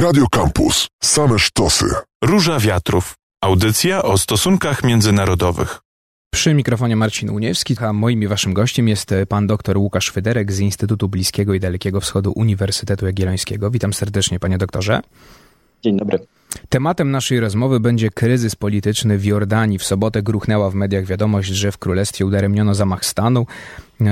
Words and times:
Radio 0.00 0.26
Campus. 0.30 0.88
Same 1.02 1.38
sztosy. 1.38 1.86
Róża 2.24 2.58
Wiatrów. 2.58 3.14
Audycja 3.40 4.02
o 4.02 4.18
stosunkach 4.18 4.84
międzynarodowych. 4.84 5.78
Przy 6.32 6.54
mikrofonie 6.54 6.96
Marcin 6.96 7.30
Uniewski, 7.30 7.76
a 7.80 7.92
moim 7.92 8.22
i 8.22 8.26
waszym 8.26 8.54
gościem 8.54 8.88
jest 8.88 9.14
pan 9.28 9.46
dr 9.46 9.78
Łukasz 9.78 10.10
Fyderek 10.10 10.52
z 10.52 10.60
Instytutu 10.60 11.08
Bliskiego 11.08 11.54
i 11.54 11.60
Dalekiego 11.60 12.00
Wschodu 12.00 12.32
Uniwersytetu 12.36 13.06
Jagiellońskiego. 13.06 13.70
Witam 13.70 13.92
serdecznie, 13.92 14.38
panie 14.38 14.58
doktorze. 14.58 15.00
Dzień 15.82 15.96
dobry. 15.96 16.18
Tematem 16.68 17.10
naszej 17.10 17.40
rozmowy 17.40 17.80
będzie 17.80 18.10
kryzys 18.10 18.56
polityczny 18.56 19.18
w 19.18 19.24
Jordanii. 19.24 19.78
W 19.78 19.84
sobotę 19.84 20.22
gruchnęła 20.22 20.70
w 20.70 20.74
mediach 20.74 21.04
wiadomość, 21.04 21.48
że 21.48 21.72
w 21.72 21.78
królestwie 21.78 22.26
udaremniono 22.26 22.74
zamach 22.74 23.04
stanu 23.04 23.46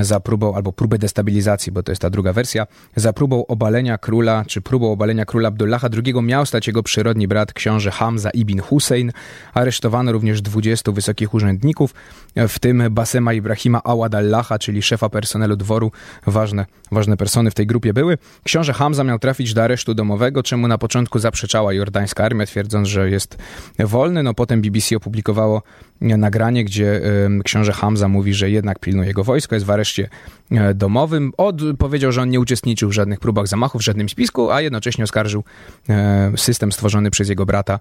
za 0.01 0.21
próbą, 0.21 0.55
albo 0.55 0.73
próbę 0.73 0.99
destabilizacji, 0.99 1.73
bo 1.73 1.83
to 1.83 1.93
jest 1.93 2.03
ta 2.03 2.11
druga 2.11 2.33
wersja, 2.33 2.67
za 2.97 3.13
próbą 3.13 3.47
obalenia 3.47 3.99
króla, 3.99 4.45
czy 4.47 4.61
próbą 4.61 4.93
obalenia 4.93 5.25
króla 5.25 5.49
Abdullaha 5.49 5.89
II 6.05 6.15
miał 6.23 6.47
stać 6.47 6.67
jego 6.67 6.83
przyrodni 6.83 7.29
brat 7.29 7.53
książę 7.53 7.91
Hamza 7.91 8.31
ibn 8.31 8.61
Hussein. 8.61 9.13
Aresztowano 9.55 10.13
również 10.13 10.43
20 10.43 10.93
wysokich 10.93 11.35
urzędników, 11.35 11.95
w 12.37 12.59
tym 12.59 12.83
Basema 12.91 13.33
Ibrahima 13.33 13.83
Awad 13.85 14.15
Allaha, 14.15 14.59
czyli 14.59 14.83
szefa 14.83 15.09
personelu 15.09 15.57
dworu. 15.57 15.93
Ważne, 16.27 16.67
ważne 16.93 17.17
persony 17.17 17.51
w 17.51 17.55
tej 17.55 17.67
grupie 17.67 17.93
były. 17.93 18.19
Książę 18.45 18.73
Hamza 18.73 19.05
miał 19.05 19.19
trafić 19.19 19.55
do 19.55 19.65
aresztu 19.65 19.95
domowego, 19.95 20.43
czemu 20.43 20.69
na 20.69 20.79
początku 20.79 21.19
zaprzeczała 21.19 21.73
jordańska 21.73 22.25
armia, 22.29 22.47
twierdząc, 22.47 22.89
że 22.89 23.11
jest 23.11 23.39
wolny. 23.79 24.23
No 24.23 24.35
potem 24.35 24.63
BBC 24.63 24.97
opublikowało 24.97 25.63
nagranie, 26.01 26.65
gdzie 26.65 27.01
książę 27.45 27.73
Hamza 27.73 28.09
mówi, 28.09 28.35
że 28.35 28.51
jednak 28.51 28.79
pilnuje 28.79 29.09
jego 29.09 29.25
wojsko, 29.25 29.55
jest 29.55 29.67
w 29.67 29.71
areszcie 29.71 30.09
e, 30.51 30.75
domowym. 30.75 31.33
Od, 31.37 31.57
powiedział, 31.79 32.13
że 32.13 32.23
on 32.23 32.31
nie 32.31 32.41
uczestniczył 32.41 32.89
w 32.89 32.93
żadnych 32.93 33.21
próbach 33.21 33.49
zamachów, 33.49 33.81
w 33.81 33.85
żadnym 33.85 34.09
spisku, 34.09 34.51
a 34.51 34.61
jednocześnie 34.61 35.05
oskarżył 35.05 35.45
e, 35.89 36.33
system 36.37 36.73
stworzony 36.73 37.11
przez 37.11 37.29
jego 37.29 37.47
brata 37.47 37.79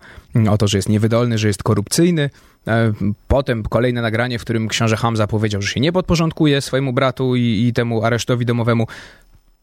o 0.49 0.57
to, 0.57 0.67
że 0.67 0.77
jest 0.77 0.89
niewydolny, 0.89 1.37
że 1.37 1.47
jest 1.47 1.63
korupcyjny. 1.63 2.29
E, 2.67 2.93
potem 3.27 3.63
kolejne 3.63 4.01
nagranie, 4.01 4.39
w 4.39 4.41
którym 4.41 4.67
książę 4.67 4.97
Hamza 4.97 5.27
powiedział, 5.27 5.61
że 5.61 5.67
się 5.67 5.79
nie 5.79 5.91
podporządkuje 5.91 6.61
swojemu 6.61 6.93
bratu 6.93 7.35
i, 7.35 7.67
i 7.67 7.73
temu 7.73 8.03
aresztowi 8.03 8.45
domowemu. 8.45 8.87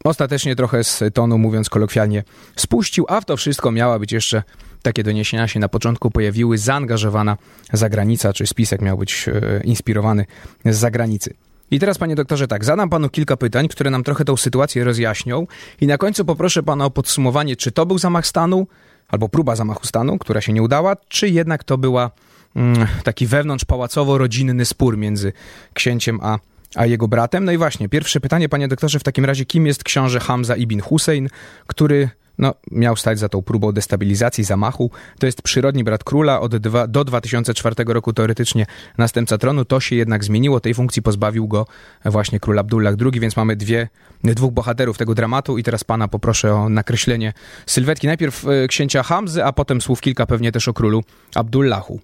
Ostatecznie 0.04 0.56
trochę 0.56 0.84
z 0.84 1.02
tonu, 1.14 1.38
mówiąc 1.38 1.70
kolokwialnie, 1.70 2.24
spuścił, 2.56 3.04
a 3.08 3.20
w 3.20 3.24
to 3.24 3.36
wszystko 3.36 3.72
miała 3.72 3.98
być 3.98 4.12
jeszcze 4.12 4.42
takie 4.82 5.02
doniesienia 5.02 5.48
się 5.48 5.60
na 5.60 5.68
początku 5.68 6.10
pojawiły, 6.10 6.58
zaangażowana 6.58 7.36
zagranica, 7.72 8.32
czy 8.32 8.46
spisek 8.46 8.82
miał 8.82 8.98
być 8.98 9.26
inspirowany 9.64 10.26
z 10.64 10.76
zagranicy. 10.76 11.34
I 11.70 11.78
teraz, 11.78 11.98
panie 11.98 12.14
doktorze, 12.14 12.48
tak, 12.48 12.64
zadam 12.64 12.90
panu 12.90 13.08
kilka 13.08 13.36
pytań, 13.36 13.68
które 13.68 13.90
nam 13.90 14.04
trochę 14.04 14.24
tą 14.24 14.36
sytuację 14.36 14.84
rozjaśnią 14.84 15.46
i 15.80 15.86
na 15.86 15.98
końcu 15.98 16.24
poproszę 16.24 16.62
pana 16.62 16.84
o 16.84 16.90
podsumowanie, 16.90 17.56
czy 17.56 17.72
to 17.72 17.86
był 17.86 17.98
zamach 17.98 18.26
stanu, 18.26 18.66
albo 19.08 19.28
próba 19.28 19.56
zamachu 19.56 19.86
stanu, 19.86 20.18
która 20.18 20.40
się 20.40 20.52
nie 20.52 20.62
udała, 20.62 20.96
czy 21.08 21.28
jednak 21.28 21.64
to 21.64 21.78
była 21.78 22.10
mm, 22.56 22.86
taki 23.04 23.26
wewnątrzpałacowo-rodzinny 23.26 24.64
spór 24.64 24.98
między 24.98 25.32
księciem 25.74 26.20
a, 26.22 26.38
a 26.74 26.86
jego 26.86 27.08
bratem. 27.08 27.44
No 27.44 27.52
i 27.52 27.56
właśnie, 27.56 27.88
pierwsze 27.88 28.20
pytanie, 28.20 28.48
panie 28.48 28.68
doktorze, 28.68 28.98
w 28.98 29.02
takim 29.02 29.24
razie, 29.24 29.44
kim 29.44 29.66
jest 29.66 29.84
książę 29.84 30.20
Hamza 30.20 30.56
ibn 30.56 30.80
Hussein, 30.80 31.28
który 31.66 32.08
no, 32.38 32.54
miał 32.70 32.96
stać 32.96 33.18
za 33.18 33.28
tą 33.28 33.42
próbą 33.42 33.72
destabilizacji, 33.72 34.44
zamachu. 34.44 34.90
To 35.18 35.26
jest 35.26 35.42
przyrodni 35.42 35.84
brat 35.84 36.04
króla, 36.04 36.40
od 36.40 36.56
dwa, 36.56 36.86
do 36.86 37.04
2004 37.04 37.76
roku 37.86 38.12
teoretycznie 38.12 38.66
następca 38.98 39.38
tronu. 39.38 39.64
To 39.64 39.80
się 39.80 39.96
jednak 39.96 40.24
zmieniło, 40.24 40.60
tej 40.60 40.74
funkcji 40.74 41.02
pozbawił 41.02 41.48
go 41.48 41.66
właśnie 42.04 42.40
król 42.40 42.58
Abdullah 42.58 42.94
II, 43.00 43.20
więc 43.20 43.36
mamy 43.36 43.56
dwie, 43.56 43.88
dwóch 44.24 44.52
bohaterów 44.52 44.98
tego 44.98 45.14
dramatu 45.14 45.58
i 45.58 45.62
teraz 45.62 45.84
pana 45.84 46.08
poproszę 46.08 46.54
o 46.54 46.68
nakreślenie 46.68 47.32
sylwetki. 47.66 48.06
Najpierw 48.06 48.44
e, 48.48 48.68
księcia 48.68 49.02
Hamzy, 49.02 49.44
a 49.44 49.52
potem 49.52 49.80
słów 49.80 50.00
kilka 50.00 50.26
pewnie 50.26 50.52
też 50.52 50.68
o 50.68 50.72
królu 50.72 51.04
Abdullahu. 51.34 52.00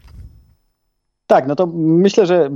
Tak, 1.31 1.47
no 1.47 1.57
to 1.57 1.67
myślę, 1.77 2.27
że 2.27 2.51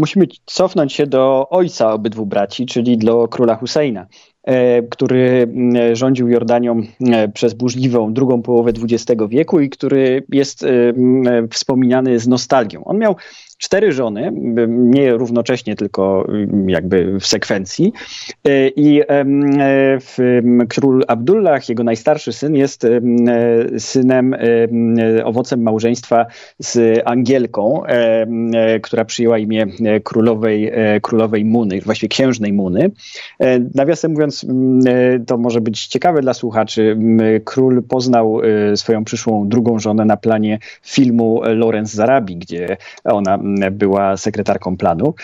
musimy 0.00 0.26
cofnąć 0.44 0.92
się 0.92 1.06
do 1.06 1.48
ojca 1.48 1.92
obydwu 1.92 2.26
braci, 2.26 2.66
czyli 2.66 2.98
do 2.98 3.28
króla 3.28 3.54
Husseina. 3.54 4.06
E, 4.46 4.82
który 4.82 5.42
mm, 5.42 5.96
rządził 5.96 6.28
Jordanią 6.28 6.82
e, 7.00 7.28
przez 7.28 7.54
burzliwą 7.54 8.12
drugą 8.12 8.42
połowę 8.42 8.72
XX 8.82 9.22
wieku 9.28 9.60
i 9.60 9.70
który 9.70 10.22
jest 10.28 10.62
e, 10.62 10.68
mm, 10.68 11.48
wspominany 11.48 12.18
z 12.18 12.28
nostalgią. 12.28 12.84
On 12.84 12.98
miał 12.98 13.16
cztery 13.58 13.92
żony, 13.92 14.32
nie 14.68 15.12
równocześnie, 15.12 15.76
tylko 15.76 16.26
jakby 16.66 17.20
w 17.20 17.26
sekwencji. 17.26 17.92
I 18.76 19.02
król 20.68 21.04
Abdullah, 21.08 21.68
jego 21.68 21.84
najstarszy 21.84 22.32
syn, 22.32 22.54
jest 22.54 22.86
synem, 23.78 24.36
owocem 25.24 25.62
małżeństwa 25.62 26.26
z 26.58 27.02
Angielką, 27.04 27.82
która 28.82 29.04
przyjęła 29.04 29.38
imię 29.38 29.66
królowej, 30.04 30.72
królowej 31.02 31.44
Muny, 31.44 31.80
właściwie 31.80 32.08
księżnej 32.08 32.52
Muny. 32.52 32.90
Nawiasem 33.74 34.12
mówiąc, 34.12 34.35
to 35.26 35.38
może 35.38 35.60
być 35.60 35.86
ciekawe 35.86 36.20
dla 36.20 36.34
słuchaczy. 36.34 36.98
Król 37.44 37.82
poznał 37.82 38.40
swoją 38.74 39.04
przyszłą 39.04 39.48
drugą 39.48 39.78
żonę 39.78 40.04
na 40.04 40.16
planie 40.16 40.58
filmu 40.82 41.40
Lorenz 41.44 41.92
Zarabi, 41.92 42.36
gdzie 42.36 42.76
ona 43.04 43.38
była 43.70 44.16
sekretarką 44.16 44.76
planu. 44.76 45.14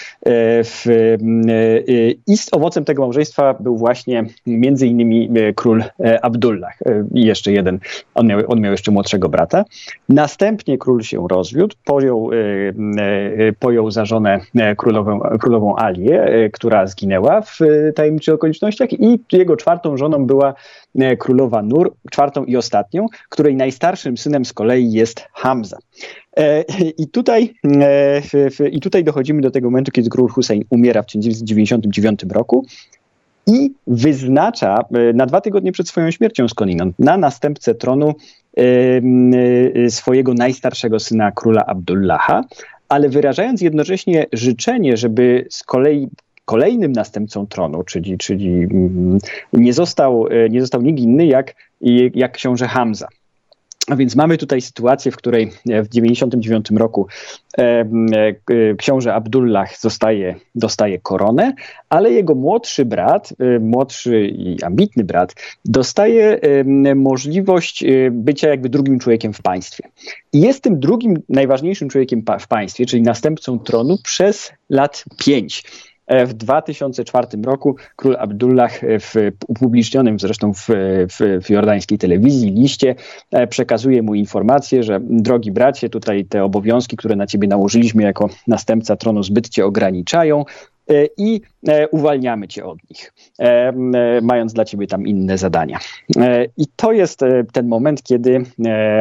W, 0.65 0.87
e, 0.87 2.11
I 2.27 2.37
z 2.37 2.55
owocem 2.55 2.85
tego 2.85 3.03
małżeństwa 3.03 3.55
był 3.61 3.77
właśnie 3.77 4.25
między 4.47 4.87
innymi 4.87 5.31
król 5.55 5.85
Abdullah 6.23 6.79
jeszcze 7.15 7.53
jeden, 7.53 7.79
on 8.15 8.27
miał, 8.27 8.41
on 8.47 8.61
miał 8.61 8.73
jeszcze 8.73 8.91
młodszego 8.91 9.29
brata. 9.29 9.65
Następnie 10.09 10.79
król 10.79 11.03
się 11.03 11.27
rozwiódł, 11.31 11.77
pojął, 11.85 12.31
pojął 13.59 13.91
za 13.91 14.05
żonę 14.05 14.41
królową, 14.77 15.21
królową 15.21 15.77
Alię, 15.77 16.51
która 16.53 16.87
zginęła 16.87 17.41
w 17.41 17.59
tajemniczych 17.95 18.35
okolicznościach 18.35 18.93
i 19.03 19.21
jego 19.33 19.57
czwartą 19.57 19.97
żoną 19.97 20.27
była 20.27 20.55
królowa 21.19 21.63
Nur, 21.63 21.95
czwartą 22.11 22.45
i 22.45 22.57
ostatnią, 22.57 23.07
której 23.29 23.57
najstarszym 23.57 24.17
synem 24.17 24.45
z 24.45 24.53
kolei 24.53 24.93
jest 24.93 25.27
Hamza. 25.33 25.79
E, 26.37 26.65
I 26.99 27.09
tutaj, 27.09 27.55
e, 27.65 28.69
I 28.71 28.81
tutaj 28.81 29.05
dochodzimy 29.05 29.43
do 29.43 29.51
tego 29.51 29.71
momentu, 29.71 29.93
kiedy 29.93 30.11
król 30.11 30.29
Hussein 30.29 30.65
umiera 30.71 31.03
w 31.03 31.07
1999 31.07 32.21
roku 32.33 32.67
i 33.47 33.73
wyznacza 33.87 34.79
e, 34.79 35.13
na 35.13 35.27
dwa 35.27 35.41
tygodnie 35.41 35.73
przed 35.73 35.89
swoją 35.89 36.11
śmiercią 36.11 36.49
skądinąd 36.49 36.99
na 36.99 37.17
następcę 37.17 37.75
tronu 37.75 38.15
swojego 39.89 40.35
najstarszego 40.35 41.01
syna 41.01 41.33
króla 41.33 41.67
Abdullaha, 41.67 42.45
ale 42.89 43.09
wyrażając 43.09 43.61
jednocześnie 43.61 44.27
życzenie, 44.33 44.97
żeby 44.97 45.47
z 45.51 45.63
kolei 45.63 46.09
kolejnym 46.45 46.93
następcą 46.93 47.47
tronu, 47.47 47.83
czyli, 47.83 48.19
czyli 48.19 48.49
mm, 48.49 49.19
nie, 49.53 49.73
został, 49.73 50.27
e, 50.27 50.49
nie 50.49 50.61
został 50.61 50.83
nikt 50.83 51.01
inny 51.01 51.27
jak, 51.27 51.55
jak 52.15 52.33
książę 52.33 52.69
Hamza. 52.69 53.09
A 53.89 53.97
więc 53.97 54.17
mamy 54.17 54.39
tutaj 54.39 54.61
sytuację, 54.61 55.13
w 55.13 55.17
której 55.17 55.53
e, 55.71 55.83
w 55.83 55.89
99 55.89 56.71
roku 56.71 57.07
e, 57.59 57.63
e, 57.63 57.85
e, 58.71 58.75
książę 58.79 59.15
Abdullah 59.15 59.79
zostaje, 59.79 60.35
dostaje 60.55 60.99
koronę, 60.99 61.53
ale 61.89 62.11
jego 62.11 62.35
młodszy 62.35 62.85
brat, 62.85 63.35
e, 63.39 63.59
młodszy 63.59 64.27
i 64.27 64.63
ambitny 64.63 65.05
brat, 65.05 65.35
dostaje 65.65 66.41
możliwość 66.95 67.85
bycia 68.11 68.49
jakby 68.49 68.69
drugim 68.69 68.99
człowiekiem 68.99 69.33
w 69.33 69.43
państwie. 69.43 69.89
I 70.33 70.41
jest 70.41 70.63
tym 70.63 70.81
drugim 70.81 71.23
najważniejszym 71.29 71.89
człowiekiem 71.89 72.23
pa 72.23 72.39
w 72.39 72.49
państwie, 72.49 72.87
czyli 72.87 73.03
następcą 73.03 73.59
tronu 73.59 73.99
przez 74.05 74.53
lat 74.71 75.05
pięć 75.25 75.63
w 76.09 76.35
2004 76.35 77.27
roku 77.45 77.77
król 77.97 78.17
Abdullah 78.19 78.81
w 79.01 79.15
upublicznionym 79.49 80.19
zresztą 80.19 80.55
w, 80.55 80.67
w, 81.09 81.45
w 81.45 81.51
jordańskiej 81.51 81.99
telewizji 81.99 82.51
liście 82.51 82.95
e, 83.31 83.47
przekazuje 83.47 84.03
mu 84.03 84.15
informację, 84.15 84.83
że 84.83 85.01
drogi 85.03 85.53
bracie, 85.53 85.89
tutaj 85.89 86.25
te 86.25 86.45
obowiązki, 86.45 86.97
które 86.97 87.17
na 87.17 87.27
ciebie 87.27 87.49
nałożyliśmy 87.49 88.03
jako 88.03 88.29
następca 88.47 88.97
tronu 88.97 89.23
zbyt 89.23 89.49
cię 89.49 89.67
ograniczają, 89.67 90.45
e, 90.91 91.07
i 91.17 91.41
uwalniamy 91.91 92.49
cię 92.49 92.65
od 92.65 92.79
nich, 92.91 93.13
mając 94.23 94.53
dla 94.53 94.65
ciebie 94.65 94.87
tam 94.87 95.07
inne 95.07 95.39
zadania. 95.39 95.79
I 96.57 96.67
to 96.77 96.93
jest 96.93 97.21
ten 97.53 97.69
moment, 97.69 98.03
kiedy 98.03 98.43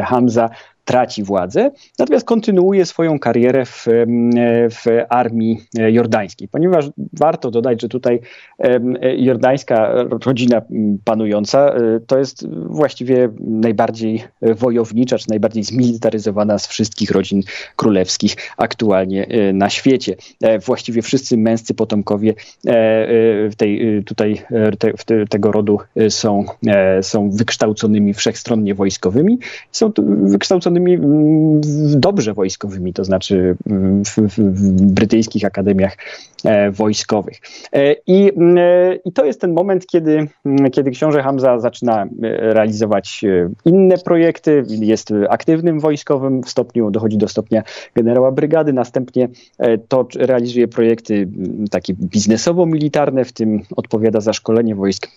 Hamza 0.04 0.50
traci 0.84 1.22
władzę, 1.22 1.70
natomiast 1.98 2.26
kontynuuje 2.26 2.86
swoją 2.86 3.18
karierę 3.18 3.64
w, 3.64 3.86
w 4.70 4.84
armii 5.08 5.60
jordańskiej, 5.74 6.48
ponieważ 6.48 6.90
warto 7.12 7.50
dodać, 7.50 7.82
że 7.82 7.88
tutaj 7.88 8.20
jordańska 9.16 9.94
rodzina 10.26 10.62
panująca 11.04 11.74
to 12.06 12.18
jest 12.18 12.48
właściwie 12.66 13.28
najbardziej 13.40 14.22
wojownicza, 14.42 15.18
czy 15.18 15.28
najbardziej 15.28 15.64
zmilitaryzowana 15.64 16.58
z 16.58 16.66
wszystkich 16.66 17.10
rodzin 17.10 17.42
królewskich 17.76 18.36
aktualnie 18.56 19.26
na 19.52 19.70
świecie. 19.70 20.16
Właściwie 20.66 21.02
wszyscy 21.02 21.36
męscy 21.36 21.74
potomkowie 21.74 22.34
tej, 23.56 24.02
tutaj 24.04 24.42
te, 24.78 25.26
tego 25.26 25.52
rodu 25.52 25.78
są, 26.08 26.44
są 27.02 27.30
wykształconymi 27.30 28.14
wszechstronnie 28.14 28.74
wojskowymi, 28.74 29.38
są 29.72 29.92
wykształconymi 30.22 30.71
mm, 30.76 31.60
dobrze 32.00 32.34
wojskowymi, 32.34 32.92
to 32.92 33.04
znaczy 33.04 33.56
mm, 33.70 34.04
w, 34.04 34.16
w, 34.16 34.38
w 34.38 34.82
brytyjskich 34.92 35.44
akademiach 35.44 35.96
e, 36.44 36.70
wojskowych. 36.70 37.40
E, 37.72 37.92
I, 38.06 38.32
mm, 38.36 38.58
e, 38.58 38.94
I 39.04 39.12
to 39.12 39.24
jest 39.24 39.40
ten 39.40 39.52
moment, 39.52 39.86
kiedy, 39.86 40.28
kiedy 40.72 40.90
książę 40.90 41.22
Hamza 41.22 41.58
zaczyna 41.58 42.06
realizować 42.38 43.20
inne 43.64 43.98
projekty, 43.98 44.64
jest 44.68 45.12
aktywnym 45.28 45.80
wojskowym 45.80 46.42
w 46.42 46.50
stopniu, 46.50 46.90
dochodzi 46.90 47.18
do 47.18 47.28
stopnia 47.28 47.62
generała 47.94 48.32
brygady, 48.32 48.72
następnie 48.72 49.28
to 49.88 50.06
realizuje 50.16 50.68
projekty 50.68 51.28
takie 51.70 51.94
biznesowo-militarne, 51.94 53.24
w 53.24 53.32
tym 53.32 53.62
odpowiada 53.76 54.20
za 54.20 54.32
szkolenie 54.32 54.74
wojsk 54.74 55.08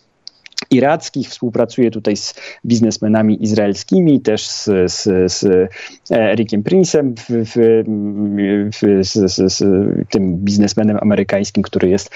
irackich, 0.69 1.29
współpracuje 1.29 1.91
tutaj 1.91 2.17
z 2.17 2.35
biznesmenami 2.65 3.43
izraelskimi, 3.43 4.21
też 4.21 4.47
z, 4.47 4.63
z, 4.91 5.03
z 5.33 5.45
Ericiem 6.11 6.63
Prince'em, 6.63 7.13
w, 7.17 7.53
w, 8.71 9.05
z, 9.05 9.53
z, 9.53 9.63
tym 10.09 10.37
biznesmenem 10.37 10.97
amerykańskim, 11.01 11.63
który 11.63 11.89
jest 11.89 12.09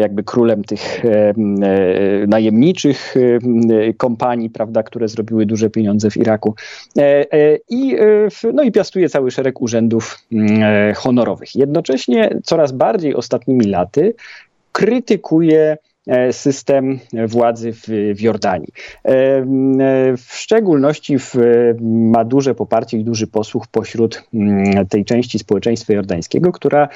jakby 0.00 0.22
królem 0.22 0.64
tych 0.64 1.02
najemniczych 2.28 3.14
kompanii, 3.96 4.50
prawda, 4.50 4.82
które 4.82 5.08
zrobiły 5.08 5.46
duże 5.46 5.70
pieniądze 5.70 6.10
w 6.10 6.16
Iraku. 6.16 6.54
E, 6.98 7.32
e, 7.32 7.58
I, 7.68 7.96
e, 8.44 8.52
no 8.52 8.62
i 8.62 8.72
piastuje 8.72 9.08
cały 9.08 9.30
szereg 9.30 9.62
urzędów 9.62 10.18
honorowych. 10.96 11.54
Jednocześnie 11.54 12.38
coraz 12.44 12.72
bardziej 12.72 13.14
ostatnimi 13.14 13.64
laty 13.64 14.14
krytykuje 14.72 15.62
E, 15.62 15.91
system 16.32 16.98
władzy 17.26 17.72
w, 17.72 17.84
w 18.16 18.20
Jordanii. 18.20 18.68
E, 19.04 19.10
e, 19.10 19.44
w 20.16 20.34
szczególności 20.34 21.18
w, 21.18 21.34
ma 21.80 22.24
duże 22.24 22.54
poparcie 22.54 22.98
i 22.98 23.04
duży 23.04 23.26
posłuch 23.26 23.66
pośród 23.66 24.22
mm, 24.34 24.86
tej 24.86 25.04
części 25.04 25.38
społeczeństwa 25.38 25.92
jordańskiego, 25.92 26.52
która, 26.52 26.88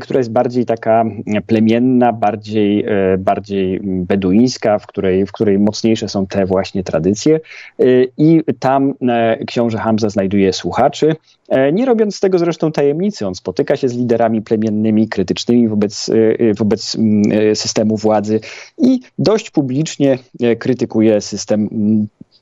która 0.00 0.18
jest 0.20 0.32
bardziej 0.32 0.66
taka 0.66 1.04
plemienna, 1.46 2.12
bardziej, 2.12 2.86
bardziej 3.18 3.80
beduińska, 3.82 4.78
w 4.78 4.86
której, 4.86 5.26
w 5.26 5.32
której 5.32 5.58
mocniejsze 5.58 6.08
są 6.08 6.26
te 6.26 6.46
właśnie 6.46 6.84
tradycje. 6.84 7.40
I 8.18 8.42
tam 8.58 8.94
książę 9.46 9.78
Hamza 9.78 10.08
znajduje 10.08 10.52
słuchaczy. 10.52 11.16
Nie 11.72 11.86
robiąc 11.86 12.16
z 12.16 12.20
tego 12.20 12.38
zresztą 12.38 12.72
tajemnicy, 12.72 13.26
on 13.26 13.34
spotyka 13.34 13.76
się 13.76 13.88
z 13.88 13.96
liderami 13.96 14.42
plemiennymi, 14.42 15.08
krytycznymi 15.08 15.68
wobec, 15.68 16.10
wobec 16.58 16.94
mm, 16.94 17.56
systemu 17.56 17.96
władzy 17.96 18.40
i 18.78 19.00
dość 19.18 19.50
publicznie 19.50 20.18
e, 20.40 20.56
krytykuje 20.56 21.20
system 21.20 21.68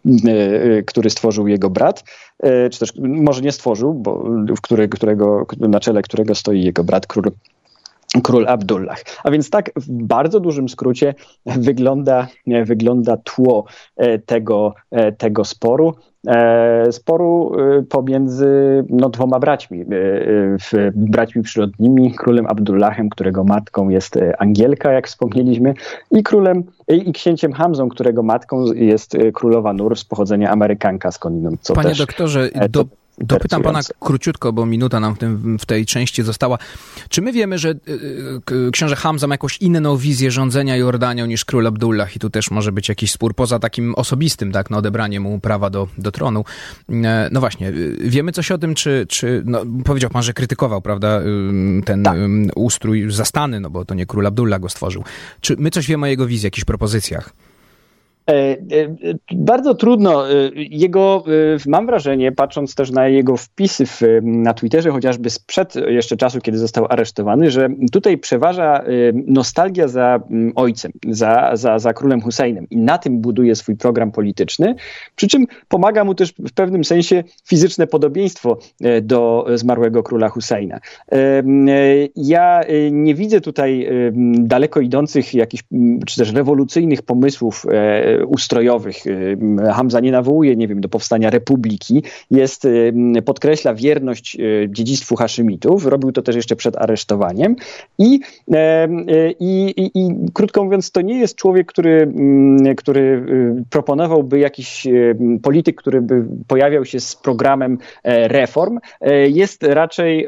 e, 0.06 0.82
który 0.82 1.10
stworzył 1.10 1.48
jego 1.48 1.70
brat, 1.70 2.04
e, 2.42 2.70
czy 2.70 2.78
też 2.78 2.92
może 2.98 3.42
nie 3.42 3.52
stworzył, 3.52 3.94
bo 3.94 4.24
którego, 4.62 4.96
którego, 4.96 5.46
na 5.58 5.80
czele 5.80 6.02
którego 6.02 6.34
stoi 6.34 6.64
jego 6.64 6.84
brat, 6.84 7.06
król 7.06 7.24
król 8.22 8.48
Abdullah. 8.48 8.98
A 9.24 9.30
więc 9.30 9.50
tak 9.50 9.70
w 9.76 9.90
bardzo 9.90 10.40
dużym 10.40 10.68
skrócie 10.68 11.14
wygląda, 11.46 12.28
wygląda 12.64 13.16
tło 13.16 13.64
tego, 14.26 14.74
tego 15.18 15.44
sporu. 15.44 15.94
E, 16.26 16.92
sporu 16.92 17.52
e, 17.58 17.82
pomiędzy 17.82 18.84
no, 18.88 19.08
dwoma 19.08 19.38
braćmi, 19.38 19.80
e, 19.80 20.92
braćmi 20.94 21.42
przyrodnimi, 21.42 22.14
królem 22.14 22.46
Abdullahem, 22.46 23.08
którego 23.08 23.44
matką 23.44 23.88
jest 23.88 24.18
Angielka, 24.38 24.92
jak 24.92 25.06
wspomnieliśmy, 25.06 25.74
i 26.10 26.22
królem 26.22 26.64
i 26.88 27.12
księciem 27.12 27.52
Hamzą, 27.52 27.88
którego 27.88 28.22
matką 28.22 28.64
jest 28.74 29.16
królowa 29.34 29.72
Nur 29.72 29.98
z 29.98 30.04
pochodzenia 30.04 30.50
Amerykanka 30.50 31.10
skądinąd. 31.10 31.60
Panie 31.74 31.88
też, 31.88 31.98
doktorze, 31.98 32.48
do, 32.70 32.84
Dopytam 33.18 33.62
pana 33.62 33.80
króciutko, 34.00 34.52
bo 34.52 34.66
minuta 34.66 35.00
nam 35.00 35.14
w, 35.14 35.18
tym, 35.18 35.58
w 35.58 35.66
tej 35.66 35.86
części 35.86 36.22
została. 36.22 36.58
Czy 37.08 37.22
my 37.22 37.32
wiemy, 37.32 37.58
że 37.58 37.68
y, 37.70 37.74
y, 38.52 38.70
książę 38.72 38.96
Hamza 38.96 39.26
ma 39.26 39.34
jakąś 39.34 39.58
inną 39.58 39.96
wizję 39.96 40.30
rządzenia 40.30 40.76
Jordanią 40.76 41.26
niż 41.26 41.44
król 41.44 41.66
Abdullah 41.66 42.16
i 42.16 42.18
tu 42.18 42.30
też 42.30 42.50
może 42.50 42.72
być 42.72 42.88
jakiś 42.88 43.10
spór 43.10 43.34
poza 43.34 43.58
takim 43.58 43.94
osobistym, 43.94 44.52
tak, 44.52 44.70
no 44.70 44.78
odebranie 44.78 45.20
mu 45.20 45.40
prawa 45.40 45.70
do, 45.70 45.88
do 45.98 46.12
tronu. 46.12 46.44
E, 46.90 47.28
no 47.32 47.40
właśnie, 47.40 47.68
y, 47.68 47.96
wiemy 48.00 48.32
coś 48.32 48.50
o 48.50 48.58
tym, 48.58 48.74
czy, 48.74 49.06
czy 49.08 49.42
no, 49.46 49.62
powiedział 49.84 50.10
pan, 50.10 50.22
że 50.22 50.32
krytykował, 50.32 50.82
prawda, 50.82 51.20
ten 51.84 52.02
tak. 52.02 52.16
ustrój 52.54 53.10
zastany, 53.10 53.60
no 53.60 53.70
bo 53.70 53.84
to 53.84 53.94
nie 53.94 54.06
król 54.06 54.26
Abdullah 54.26 54.60
go 54.60 54.68
stworzył. 54.68 55.04
Czy 55.40 55.56
my 55.58 55.70
coś 55.70 55.86
wiemy 55.86 56.06
o 56.06 56.08
jego 56.08 56.26
wizji, 56.26 56.46
jakichś 56.46 56.64
propozycjach? 56.64 57.30
E, 58.30 58.32
e, 58.32 58.56
bardzo 59.32 59.74
trudno. 59.74 60.30
E, 60.30 60.32
jego, 60.54 61.24
mam 61.66 61.86
wrażenie, 61.86 62.32
patrząc 62.32 62.74
też 62.74 62.90
na 62.90 63.08
jego 63.08 63.36
wpisy 63.36 63.86
w, 63.86 64.00
na 64.22 64.54
Twitterze, 64.54 64.90
chociażby 64.90 65.30
sprzed 65.30 65.74
jeszcze 65.76 66.16
czasu, 66.16 66.40
kiedy 66.40 66.58
został 66.58 66.86
aresztowany, 66.88 67.50
że 67.50 67.68
tutaj 67.92 68.18
przeważa 68.18 68.84
nostalgia 69.26 69.88
za 69.88 70.20
ojcem, 70.54 70.92
za, 71.08 71.50
za, 71.54 71.78
za 71.78 71.92
królem 71.92 72.20
Husseinem 72.20 72.66
i 72.70 72.76
na 72.76 72.98
tym 72.98 73.20
buduje 73.20 73.54
swój 73.54 73.76
program 73.76 74.12
polityczny, 74.12 74.74
przy 75.16 75.28
czym 75.28 75.46
pomaga 75.68 76.04
mu 76.04 76.14
też 76.14 76.32
w 76.32 76.52
pewnym 76.52 76.84
sensie 76.84 77.24
fizyczne 77.44 77.86
podobieństwo 77.86 78.58
do 79.02 79.46
zmarłego 79.54 80.02
króla 80.02 80.28
Husseina. 80.28 80.80
Ja 82.16 82.60
nie 82.90 83.14
widzę 83.14 83.40
tutaj 83.40 83.88
daleko 84.38 84.80
idących 84.80 85.34
jakichś, 85.34 85.64
czy 86.06 86.16
też 86.16 86.32
rewolucyjnych 86.32 87.02
pomysłów 87.02 87.66
ustrojowych. 88.26 89.06
Y, 89.06 89.36
Hamza 89.74 90.00
nie 90.00 90.12
nawołuje, 90.12 90.56
nie 90.56 90.68
wiem, 90.68 90.80
do 90.80 90.88
powstania 90.88 91.30
republiki. 91.30 92.02
Jest, 92.30 92.64
y, 92.64 92.92
podkreśla 93.24 93.74
wierność 93.74 94.36
y, 94.40 94.68
dziedzictwu 94.70 95.16
Haszymitów. 95.16 95.86
Robił 95.86 96.12
to 96.12 96.22
też 96.22 96.36
jeszcze 96.36 96.56
przed 96.56 96.76
aresztowaniem. 96.76 97.56
I, 97.98 98.20
i, 99.40 99.74
i, 99.76 99.90
i 99.94 100.10
krótko 100.32 100.64
mówiąc, 100.64 100.90
to 100.90 101.00
nie 101.00 101.18
jest 101.18 101.36
człowiek, 101.36 101.66
który, 101.66 102.12
który 102.76 103.26
proponowałby 103.70 104.38
jakiś 104.38 104.86
polityk, 105.42 105.76
który 105.76 106.00
by 106.00 106.24
pojawiał 106.46 106.84
się 106.84 107.00
z 107.00 107.16
programem 107.16 107.78
e, 108.02 108.28
reform. 108.28 108.78
E, 109.00 109.28
jest 109.28 109.62
raczej, 109.62 110.26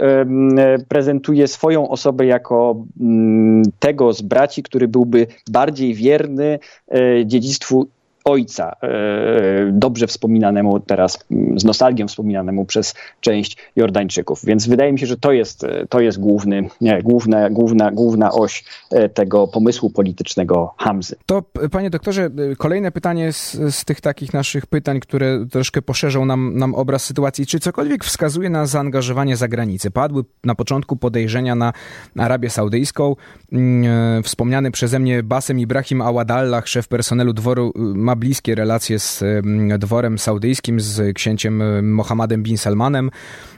prezentuje 0.88 1.48
swoją 1.48 1.88
osobę 1.88 2.26
jako 2.26 2.84
tego 3.78 4.12
z 4.12 4.22
braci, 4.22 4.62
który 4.62 4.88
byłby 4.88 5.26
bardziej 5.50 5.94
wierny 5.94 6.58
e, 6.88 7.26
dziedzictwu 7.26 7.75
ojca, 8.26 8.76
e, 8.82 9.70
dobrze 9.72 10.06
wspominanemu 10.06 10.80
teraz, 10.80 11.18
z 11.56 11.64
nostalgią 11.64 12.08
wspominanemu 12.08 12.64
przez 12.64 12.94
część 13.20 13.56
Jordańczyków. 13.76 14.44
Więc 14.44 14.68
wydaje 14.68 14.92
mi 14.92 14.98
się, 14.98 15.06
że 15.06 15.16
to 15.16 15.32
jest, 15.32 15.64
e, 15.64 15.86
to 15.88 16.00
jest 16.00 16.20
główny, 16.20 16.68
nie, 16.80 17.02
główna, 17.02 17.50
główna, 17.50 17.90
główna 17.90 18.32
oś 18.32 18.64
e, 18.90 19.08
tego 19.08 19.48
pomysłu 19.48 19.90
politycznego 19.90 20.74
Hamzy. 20.78 21.16
To, 21.26 21.42
panie 21.70 21.90
doktorze, 21.90 22.30
kolejne 22.58 22.92
pytanie 22.92 23.32
z, 23.32 23.52
z 23.74 23.84
tych 23.84 24.00
takich 24.00 24.34
naszych 24.34 24.66
pytań, 24.66 25.00
które 25.00 25.46
troszkę 25.50 25.82
poszerzą 25.82 26.24
nam, 26.24 26.58
nam 26.58 26.74
obraz 26.74 27.04
sytuacji. 27.04 27.46
Czy 27.46 27.60
cokolwiek 27.60 28.04
wskazuje 28.04 28.50
na 28.50 28.66
zaangażowanie 28.66 29.36
zagranicy? 29.36 29.90
Padły 29.90 30.24
na 30.44 30.54
początku 30.54 30.96
podejrzenia 30.96 31.54
na 31.54 31.72
Arabię 32.16 32.50
Saudyjską. 32.50 33.16
Mm, 33.52 34.22
wspomniany 34.22 34.70
przeze 34.70 34.98
mnie 34.98 35.22
Basem 35.22 35.58
Ibrahim 35.58 36.00
Awadallah, 36.00 36.68
szef 36.68 36.88
personelu 36.88 37.32
dworu, 37.32 37.72
ma 37.76 38.15
bliskie 38.16 38.54
relacje 38.54 38.98
z 38.98 39.24
dworem 39.78 40.18
saudyjskim, 40.18 40.80
z 40.80 41.14
księciem 41.14 41.84
Mohammedem 41.92 42.42
bin 42.42 42.58
Salmanem. 42.58 43.10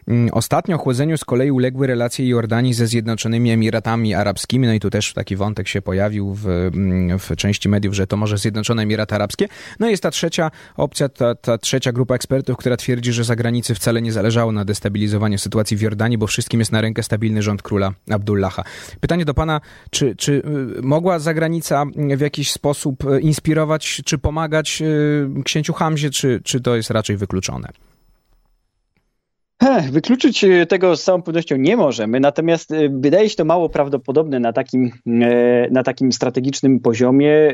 Mm, 0.08 0.28
ostatnio 0.32 0.78
chłodzeniu 0.78 1.16
z 1.18 1.24
kolei 1.24 1.50
uległy 1.50 1.86
relacje 1.86 2.28
Jordanii 2.28 2.74
ze 2.74 2.86
Zjednoczonymi 2.86 3.50
Emiratami 3.50 4.14
Arabskimi, 4.14 4.66
no 4.66 4.72
i 4.72 4.80
tu 4.80 4.90
też 4.90 5.12
taki 5.12 5.36
wątek 5.36 5.68
się 5.68 5.82
pojawił 5.82 6.34
w, 6.34 6.46
mm, 6.48 7.18
w 7.18 7.36
części 7.36 7.68
mediów, 7.68 7.94
że 7.94 8.06
to 8.06 8.16
może 8.16 8.38
Zjednoczone 8.38 8.82
Emiraty 8.82 9.14
Arabskie. 9.14 9.48
No 9.80 9.88
i 9.88 9.90
jest 9.90 10.02
ta 10.02 10.10
trzecia 10.10 10.50
opcja, 10.76 11.08
ta, 11.08 11.34
ta 11.34 11.58
trzecia 11.58 11.92
grupa 11.92 12.14
ekspertów, 12.14 12.56
która 12.56 12.76
twierdzi, 12.76 13.12
że 13.12 13.24
zagranicy 13.24 13.74
wcale 13.74 14.02
nie 14.02 14.12
zależało 14.12 14.52
na 14.52 14.64
destabilizowaniu 14.64 15.38
sytuacji 15.38 15.76
w 15.76 15.80
Jordanii, 15.80 16.18
bo 16.18 16.26
wszystkim 16.26 16.60
jest 16.60 16.72
na 16.72 16.80
rękę 16.80 17.02
stabilny 17.02 17.42
rząd 17.42 17.62
króla 17.62 17.92
Abdullaha. 18.10 18.64
Pytanie 19.00 19.24
do 19.24 19.34
pana, 19.34 19.60
czy, 19.90 20.16
czy 20.16 20.32
y, 20.78 20.82
mogła 20.82 21.18
zagranica 21.18 21.84
w 22.16 22.20
jakiś 22.20 22.52
sposób 22.52 23.04
y, 23.04 23.20
inspirować, 23.20 24.02
czy 24.04 24.18
pomagać 24.18 24.82
y, 24.82 25.42
księciu 25.44 25.72
Hamzie, 25.72 26.10
czy, 26.10 26.40
czy 26.44 26.60
to 26.60 26.76
jest 26.76 26.90
raczej 26.90 27.16
wykluczone? 27.16 27.68
Wykluczyć 29.90 30.44
tego 30.68 30.96
z 30.96 31.04
całą 31.04 31.22
pewnością 31.22 31.56
nie 31.56 31.76
możemy, 31.76 32.20
natomiast 32.20 32.74
wydaje 32.90 33.28
się 33.28 33.36
to 33.36 33.44
mało 33.44 33.68
prawdopodobne 33.68 34.40
na 34.40 34.52
takim, 34.52 34.90
na 35.70 35.82
takim 35.82 36.12
strategicznym 36.12 36.80
poziomie. 36.80 37.52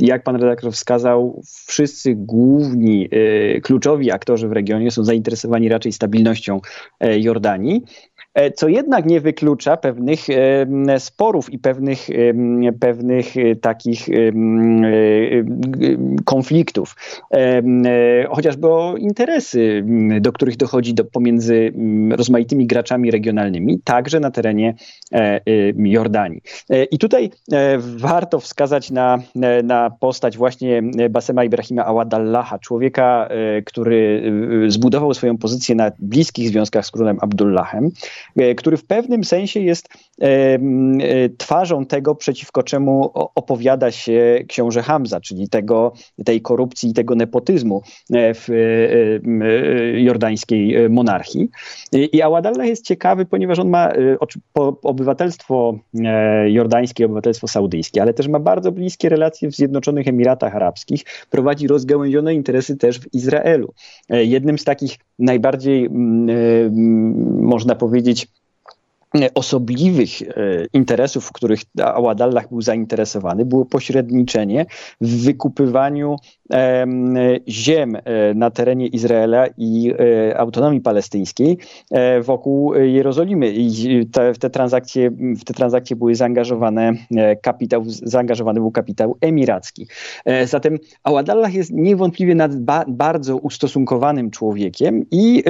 Jak 0.00 0.22
pan 0.22 0.36
redaktor 0.36 0.72
wskazał, 0.72 1.42
wszyscy 1.66 2.14
główni, 2.14 3.08
kluczowi 3.62 4.12
aktorzy 4.12 4.48
w 4.48 4.52
regionie 4.52 4.90
są 4.90 5.04
zainteresowani 5.04 5.68
raczej 5.68 5.92
stabilnością 5.92 6.60
Jordanii. 7.00 7.82
E, 8.34 8.50
co 8.50 8.68
jednak 8.68 9.06
nie 9.06 9.20
wyklucza 9.20 9.76
pewnych 9.76 10.20
sporów 10.98 11.52
i 11.52 11.58
pewnych, 11.58 12.08
pewnych 12.80 13.36
e, 13.36 13.56
takich 13.56 14.08
e, 14.08 14.12
konfliktów, 16.24 16.96
chociażby 18.30 18.68
o 18.68 18.96
interesy, 18.96 19.84
do 20.20 20.32
których 20.32 20.56
dochodzi 20.56 20.94
do, 20.94 21.04
pomiędzy 21.04 21.72
rozmaitymi 22.10 22.66
graczami 22.66 23.10
regionalnymi, 23.10 23.80
także 23.84 24.20
na 24.20 24.30
terenie 24.30 24.74
Jordanii. 25.76 26.42
I 26.90 26.98
tutaj 26.98 27.30
warto 27.78 28.40
wskazać 28.40 28.90
na, 28.90 29.18
na 29.64 29.90
postać 29.90 30.36
właśnie 30.36 30.82
Basema 31.10 31.44
Ibrahima 31.44 31.84
Awadallaha, 31.84 32.58
człowieka, 32.58 33.28
który 33.66 34.32
zbudował 34.68 35.14
swoją 35.14 35.38
pozycję 35.38 35.74
na 35.74 35.90
bliskich 35.98 36.48
związkach 36.48 36.86
z 36.86 36.90
królem 36.90 37.18
Abdullahem. 37.20 37.90
E, 38.36 38.54
który 38.54 38.76
w 38.76 38.84
pewnym 38.84 39.24
sensie 39.24 39.60
jest 39.60 39.88
twarzą 41.38 41.86
tego, 41.86 42.14
przeciwko 42.14 42.62
czemu 42.62 43.10
opowiada 43.14 43.90
się 43.90 44.38
książę 44.48 44.82
Hamza, 44.82 45.20
czyli 45.20 45.48
tego, 45.48 45.92
tej 46.24 46.40
korupcji 46.40 46.90
i 46.90 46.92
tego 46.92 47.14
nepotyzmu 47.14 47.82
w 48.12 48.48
jordańskiej 49.94 50.90
monarchii. 50.90 51.48
I 51.92 52.22
Awadallah 52.22 52.66
jest 52.66 52.84
ciekawy, 52.84 53.26
ponieważ 53.26 53.58
on 53.58 53.68
ma 53.68 53.92
obywatelstwo 54.82 55.78
jordańskie, 56.46 57.06
obywatelstwo 57.06 57.48
saudyjskie, 57.48 58.02
ale 58.02 58.14
też 58.14 58.28
ma 58.28 58.38
bardzo 58.38 58.72
bliskie 58.72 59.08
relacje 59.08 59.50
w 59.50 59.54
Zjednoczonych 59.54 60.08
Emiratach 60.08 60.56
Arabskich, 60.56 61.04
prowadzi 61.30 61.66
rozgałęzione 61.66 62.34
interesy 62.34 62.76
też 62.76 63.00
w 63.00 63.14
Izraelu. 63.14 63.72
Jednym 64.08 64.58
z 64.58 64.64
takich 64.64 64.98
najbardziej, 65.18 65.88
można 67.40 67.74
powiedzieć, 67.74 68.26
osobliwych 69.34 70.22
e, 70.22 70.26
interesów, 70.72 71.24
w 71.24 71.32
których 71.32 71.60
Awadallah 71.82 72.48
był 72.48 72.62
zainteresowany, 72.62 73.44
było 73.44 73.64
pośredniczenie 73.64 74.66
w 75.00 75.24
wykupywaniu 75.24 76.16
ziem 77.48 77.96
e, 77.96 78.34
na 78.34 78.50
terenie 78.50 78.86
Izraela 78.86 79.46
i 79.58 79.92
e, 80.30 80.38
autonomii 80.38 80.80
palestyńskiej 80.80 81.58
wokół 82.22 82.74
Jerozolimy. 82.74 83.50
I 83.50 84.06
te, 84.12 84.32
te, 84.32 84.50
transakcje, 84.50 85.10
w 85.10 85.44
te 85.44 85.54
transakcje 85.54 85.96
były 85.96 86.14
zaangażowane 86.14 86.92
kapitał, 87.42 87.82
zaangażowany 87.86 88.60
był 88.60 88.70
kapitał 88.70 89.16
emiracki. 89.20 89.86
Zatem 90.44 90.78
Awadallah 91.02 91.54
jest 91.54 91.70
niewątpliwie 91.72 92.34
nad 92.34 92.56
ba, 92.56 92.84
bardzo 92.88 93.36
ustosunkowanym 93.36 94.30
człowiekiem 94.30 95.06
i 95.10 95.42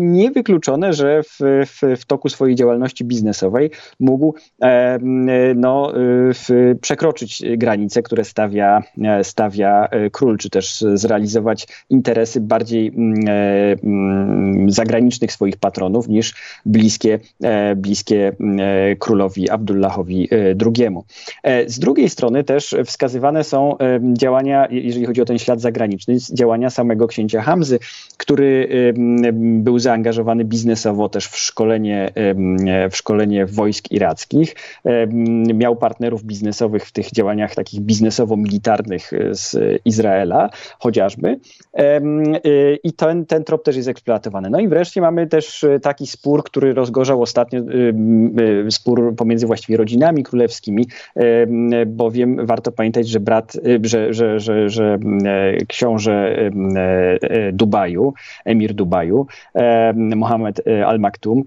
niewykluczone, 0.00 0.92
że 0.92 1.22
w, 1.22 1.38
w, 1.66 2.00
w 2.00 2.04
toku 2.04 2.28
swojej 2.28 2.54
działalności 2.54 2.89
działalności 2.90 3.04
biznesowej 3.04 3.70
mógł 4.00 4.34
e, 4.62 4.98
no, 5.54 5.92
e, 5.94 6.74
przekroczyć 6.80 7.42
granice, 7.56 8.02
które 8.02 8.24
stawia, 8.24 8.82
e, 9.02 9.24
stawia 9.24 9.88
król, 10.12 10.38
czy 10.38 10.50
też 10.50 10.84
zrealizować 10.94 11.66
interesy 11.90 12.40
bardziej 12.40 12.92
zagranicznych 14.68 15.32
swoich 15.32 15.56
patronów 15.56 16.08
niż 16.08 16.34
bliskie, 16.66 17.18
bliskie 17.76 18.32
królowi 18.98 19.50
Abdullahowi 19.50 20.28
II. 20.66 20.88
Z 21.66 21.78
drugiej 21.78 22.08
strony 22.08 22.44
też 22.44 22.76
wskazywane 22.86 23.44
są 23.44 23.76
działania, 24.12 24.68
jeżeli 24.70 25.06
chodzi 25.06 25.22
o 25.22 25.24
ten 25.24 25.38
ślad 25.38 25.60
zagraniczny, 25.60 26.16
działania 26.32 26.70
samego 26.70 27.06
księcia 27.06 27.42
Hamzy, 27.42 27.78
który 28.16 28.68
był 29.32 29.78
zaangażowany 29.78 30.44
biznesowo 30.44 31.08
też 31.08 31.26
w 31.26 31.36
szkolenie 31.36 32.12
w 32.90 32.96
szkolenie 32.96 33.46
wojsk 33.46 33.90
irackich. 33.90 34.54
Miał 35.54 35.76
partnerów 35.76 36.24
biznesowych 36.24 36.86
w 36.86 36.92
tych 36.92 37.10
działaniach 37.10 37.54
takich 37.54 37.80
biznesowo-militarnych 37.80 39.12
e, 39.12 39.34
z 39.34 39.56
Izraela 39.84 40.50
chociażby. 40.78 41.40
I 42.84 42.92
ten, 42.92 43.26
ten 43.26 43.44
trop 43.44 43.64
też 43.64 43.76
jest 43.76 43.88
eksploatowany. 43.88 44.50
No 44.50 44.60
i 44.60 44.68
wreszcie 44.68 45.00
mamy 45.00 45.26
też 45.26 45.64
e, 45.64 45.80
taki 45.80 46.06
spór, 46.06 46.44
który 46.44 46.74
rozgorzał 46.74 47.22
ostatnio, 47.22 47.60
spór 48.70 49.14
pomiędzy 49.16 49.46
właściwie 49.46 49.76
rodzinami 49.76 50.22
królewskimi, 50.22 50.86
bowiem 51.86 52.46
warto 52.46 52.72
pamiętać, 52.72 53.08
że 53.08 53.20
brat, 53.20 53.56
e, 53.56 53.60
że, 53.82 54.14
że, 54.14 54.40
że, 54.40 54.68
że 54.70 54.98
książę 55.68 56.36
Dubaju, 57.52 58.14
emir 58.44 58.74
Dubaju, 58.74 59.26
Mohammed 59.94 60.62
al-Maktum, 60.86 61.42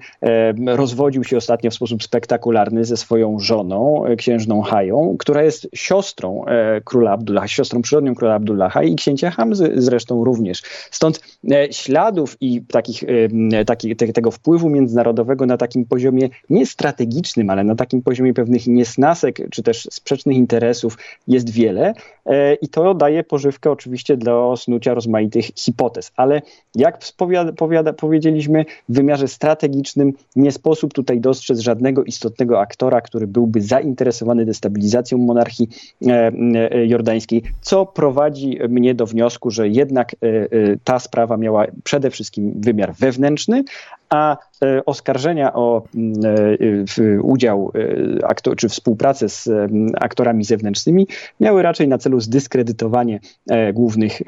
rozwodził 0.66 1.23
się 1.24 1.38
ostatnio 1.38 1.72
w 1.72 1.74
sposób 1.74 2.04
spektakularny 2.04 2.86
ze 2.86 2.98
swoją 2.98 3.40
żoną, 3.40 4.06
e, 4.06 4.16
księżną 4.16 4.62
Hają, 4.62 5.16
która 5.20 5.44
jest 5.44 5.68
siostrą 5.76 6.46
e, 6.46 6.82
króla 6.82 7.12
Abdullaha, 7.12 7.48
siostrą 7.48 7.82
przyrodnią 7.82 8.16
króla 8.16 8.36
Abdullaha 8.36 8.84
i 8.84 8.96
księcia 8.96 9.32
Hamzy 9.32 9.72
zresztą 9.76 10.24
również. 10.24 10.62
Stąd 10.92 11.22
e, 11.52 11.74
śladów 11.74 12.38
i 12.42 12.62
takich, 12.62 13.04
taki, 13.66 13.96
te, 13.96 14.08
tego 14.08 14.32
wpływu 14.32 14.70
międzynarodowego 14.70 15.46
na 15.46 15.58
takim 15.58 15.86
poziomie 15.86 16.30
nie 16.50 16.66
strategicznym, 16.66 17.50
ale 17.50 17.64
na 17.64 17.76
takim 17.76 18.02
poziomie 18.02 18.34
pewnych 18.34 18.68
niesnasek 18.68 19.38
czy 19.52 19.64
też 19.64 19.88
sprzecznych 19.92 20.38
interesów 20.38 20.98
jest 21.28 21.50
wiele 21.50 21.94
i 22.62 22.68
to 22.68 22.94
daje 22.94 23.24
pożywkę 23.24 23.72
oczywiście 23.72 24.18
do 24.18 24.58
snucia 24.58 24.94
rozmaitych 24.94 25.46
hipotez. 25.46 26.12
Ale 26.16 26.42
jak 26.76 27.00
powiada, 27.58 27.94
powiedzieliśmy, 27.94 28.66
w 28.90 28.96
wymiarze 28.96 29.28
strategicznym 29.28 30.14
nie 30.36 30.52
sposób 30.52 30.94
tutaj 30.94 31.13
dostrzec 31.22 31.60
żadnego 31.60 32.04
istotnego 32.04 32.60
aktora, 32.62 33.02
który 33.02 33.28
byłby 33.28 33.62
zainteresowany 33.62 34.46
destabilizacją 34.46 35.18
monarchii 35.18 35.70
e, 36.08 36.32
e, 36.72 36.86
jordańskiej, 36.86 37.44
co 37.62 37.86
prowadzi 37.86 38.60
mnie 38.70 38.96
do 38.96 39.06
wniosku, 39.06 39.52
że 39.52 39.68
jednak 39.68 40.14
e, 40.14 40.18
ta 40.84 41.00
sprawa 41.00 41.38
miała 41.38 41.66
przede 41.84 42.10
wszystkim 42.10 42.54
wymiar 42.56 42.94
wewnętrzny, 42.96 43.64
a 44.14 44.38
e, 44.64 44.86
oskarżenia 44.86 45.54
o 45.54 45.84
e, 47.00 47.22
udział 47.22 47.72
e, 48.50 48.56
czy 48.56 48.70
współpracę 48.70 49.30
z 49.30 49.50
aktorami 50.02 50.44
zewnętrznymi 50.44 51.08
miały 51.40 51.62
raczej 51.62 51.88
na 51.88 51.98
celu 51.98 52.20
zdyskredytowanie 52.20 53.20
głównych 53.74 54.22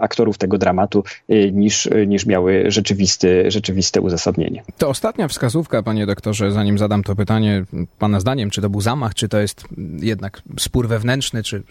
aktorów 0.00 0.38
tego 0.38 0.58
dramatu 0.58 1.04
niż, 1.52 1.88
niż 2.06 2.26
miały 2.26 2.64
rzeczywiste, 2.70 3.50
rzeczywiste 3.50 4.00
uzasadnienie. 4.00 4.62
To 4.78 4.88
ostatnia 4.88 5.28
wskazówka, 5.28 5.82
panie 5.82 6.06
doktorze, 6.06 6.52
zanim 6.52 6.78
zadam 6.78 7.02
to 7.02 7.16
pytanie, 7.16 7.64
pana 7.98 8.20
zdaniem, 8.20 8.50
czy 8.50 8.60
to 8.60 8.70
był 8.70 8.80
zamach, 8.80 9.14
czy 9.14 9.28
to 9.28 9.38
jest 9.38 9.64
jednak 9.98 10.42
spór 10.58 10.88
wewnętrzny, 10.88 11.42
czy 11.42 11.62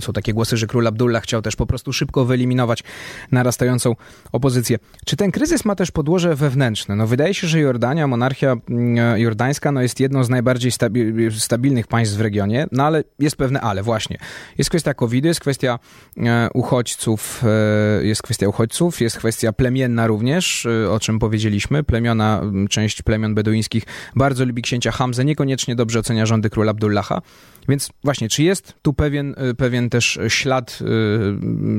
są 0.00 0.12
takie 0.12 0.34
głosy, 0.34 0.56
że 0.56 0.66
król 0.66 0.86
Abdullah 0.86 1.22
chciał 1.22 1.42
też 1.42 1.56
po 1.56 1.66
prostu 1.66 1.92
szybko 1.92 2.24
wyeliminować 2.24 2.84
narastającą 3.32 3.96
opozycję. 4.32 4.78
Czy 5.06 5.16
ten 5.16 5.30
kryzys 5.30 5.64
ma 5.64 5.74
też 5.74 5.90
podłoże 5.90 6.34
wewnętrzne? 6.34 6.67
Wewnętrzne. 6.68 6.96
No 6.96 7.06
wydaje 7.06 7.34
się, 7.34 7.46
że 7.46 7.60
Jordania, 7.60 8.06
monarchia 8.06 8.56
mm, 8.68 9.18
jordańska, 9.18 9.72
no 9.72 9.82
jest 9.82 10.00
jedną 10.00 10.24
z 10.24 10.28
najbardziej 10.28 10.72
stabilnych 11.38 11.86
państw 11.86 12.16
w 12.16 12.20
regionie, 12.20 12.66
no 12.72 12.84
ale 12.84 13.04
jest 13.18 13.36
pewne 13.36 13.60
ale, 13.60 13.82
właśnie. 13.82 14.18
Jest 14.58 14.70
kwestia 14.70 14.94
covid 14.94 15.24
jest 15.24 15.40
kwestia 15.40 15.78
e, 16.16 16.48
uchodźców, 16.54 17.42
e, 17.44 18.04
jest 18.06 18.22
kwestia 18.22 18.48
uchodźców, 18.48 19.00
jest 19.00 19.18
kwestia 19.18 19.52
plemienna 19.52 20.06
również, 20.06 20.66
e, 20.66 20.90
o 20.90 21.00
czym 21.00 21.18
powiedzieliśmy. 21.18 21.84
Plemiona, 21.84 22.42
część 22.70 23.02
plemion 23.02 23.34
beduińskich 23.34 23.84
bardzo 24.16 24.44
lubi 24.44 24.62
księcia 24.62 24.90
Hamzę, 24.90 25.24
niekoniecznie 25.24 25.76
dobrze 25.76 25.98
ocenia 25.98 26.26
rządy 26.26 26.50
króla 26.50 26.70
Abdullaha. 26.70 27.22
Więc 27.68 27.90
właśnie, 28.04 28.28
czy 28.28 28.42
jest 28.42 28.74
tu 28.82 28.92
pewien, 28.92 29.34
pewien 29.58 29.90
też 29.90 30.18
ślad 30.28 30.78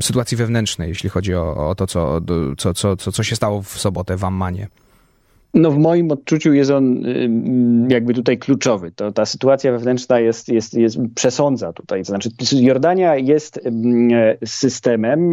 sytuacji 0.02 0.38
wewnętrznej, 0.38 0.90
jeśli 0.90 1.10
chodzi 1.10 1.36
o, 1.36 1.70
o 1.70 1.76
to, 1.76 1.88
co, 1.88 2.22
co, 2.58 2.74
co, 2.74 2.96
co, 2.96 3.12
co 3.12 3.24
się 3.24 3.36
stało 3.36 3.62
w 3.62 3.80
sobotę 3.80 4.18
w 4.18 4.24
Ammanie? 4.24 4.68
No 5.54 5.72
w 5.72 5.78
moim 5.78 6.12
odczuciu 6.12 6.54
jest 6.54 6.72
on 6.72 7.04
jakby 7.90 8.14
tutaj 8.14 8.38
kluczowy. 8.38 8.92
To, 8.92 9.12
ta 9.12 9.26
sytuacja 9.26 9.72
wewnętrzna 9.72 10.20
jest, 10.20 10.50
jest, 10.50 10.74
jest 10.74 10.98
przesądza 11.16 11.74
tutaj. 11.74 12.02
To 12.02 12.06
znaczy 12.06 12.30
Jordania 12.52 13.16
jest 13.16 13.60
systemem, 14.46 15.32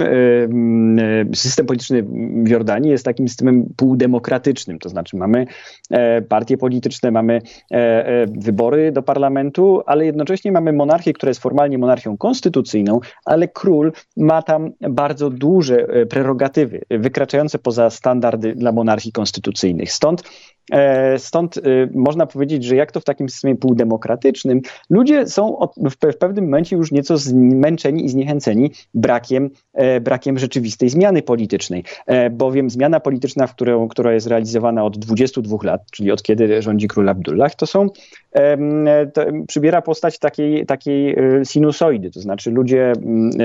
system 1.34 1.66
polityczny 1.66 2.02
w 2.44 2.48
Jordanii 2.48 2.90
jest 2.90 3.04
takim 3.04 3.28
systemem 3.28 3.66
półdemokratycznym. 3.76 4.78
To 4.78 4.88
znaczy 4.88 5.16
mamy 5.16 5.46
e, 5.90 6.22
partie 6.22 6.56
polityczne, 6.56 7.10
mamy 7.10 7.42
e, 7.70 7.76
e, 7.76 8.26
wybory 8.26 8.92
do 8.92 9.02
parlamentu, 9.02 9.82
ale 9.86 10.06
jednocześnie 10.06 10.52
mamy 10.52 10.72
monarchię, 10.72 11.12
która 11.12 11.30
jest 11.30 11.42
formalnie 11.42 11.78
monarchią 11.78 12.16
konstytucyjną, 12.16 13.00
ale 13.24 13.48
król 13.48 13.92
ma 14.16 14.42
tam 14.42 14.72
bardzo 14.80 15.30
duże 15.30 15.86
prerogatywy, 16.10 16.82
wykraczające 16.90 17.58
poza 17.58 17.90
standardy 17.90 18.54
dla 18.54 18.72
monarchii 18.72 19.12
konstytucyjnych. 19.12 19.92
Stąd 20.06 20.22
E, 20.22 20.55
stąd 21.18 21.56
y, 21.56 21.88
można 21.94 22.26
powiedzieć, 22.26 22.64
że 22.64 22.76
jak 22.76 22.92
to 22.92 23.00
w 23.00 23.04
takim 23.04 23.28
systemie 23.28 23.56
półdemokratycznym, 23.56 24.60
ludzie 24.90 25.26
są 25.26 25.68
w 26.12 26.16
pewnym 26.18 26.44
momencie 26.44 26.76
już 26.76 26.92
nieco 26.92 27.16
zmęczeni 27.16 28.04
i 28.04 28.08
zniechęceni 28.08 28.70
brakiem, 28.94 29.50
e, 29.74 30.00
brakiem 30.00 30.38
rzeczywistej 30.38 30.88
zmiany 30.88 31.22
politycznej, 31.22 31.84
e, 32.06 32.30
bowiem 32.30 32.70
zmiana 32.70 33.00
polityczna, 33.00 33.46
w 33.46 33.54
którą, 33.54 33.88
która 33.88 34.12
jest 34.12 34.26
realizowana 34.26 34.84
od 34.84 34.98
22 34.98 35.58
lat, 35.62 35.80
czyli 35.90 36.12
od 36.12 36.22
kiedy 36.22 36.62
rządzi 36.62 36.88
król 36.88 37.08
Abdullah, 37.08 37.54
to 37.54 37.66
są 37.66 37.86
to 39.12 39.24
przybiera 39.48 39.82
postać 39.82 40.18
takiej, 40.18 40.66
takiej 40.66 41.16
sinusoidy, 41.44 42.10
to 42.10 42.20
znaczy 42.20 42.50
ludzie, 42.50 42.92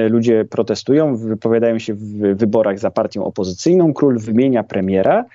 ludzie 0.10 0.46
protestują, 0.46 1.16
wypowiadają 1.16 1.80
się 1.80 1.94
w 1.94 2.36
wyborach 2.36 2.80
za 2.80 2.92
partią 2.92 3.26
opozycyjną, 3.26 3.94
król 3.94 4.20
wymienia 4.20 4.64
premiera, 4.64 5.26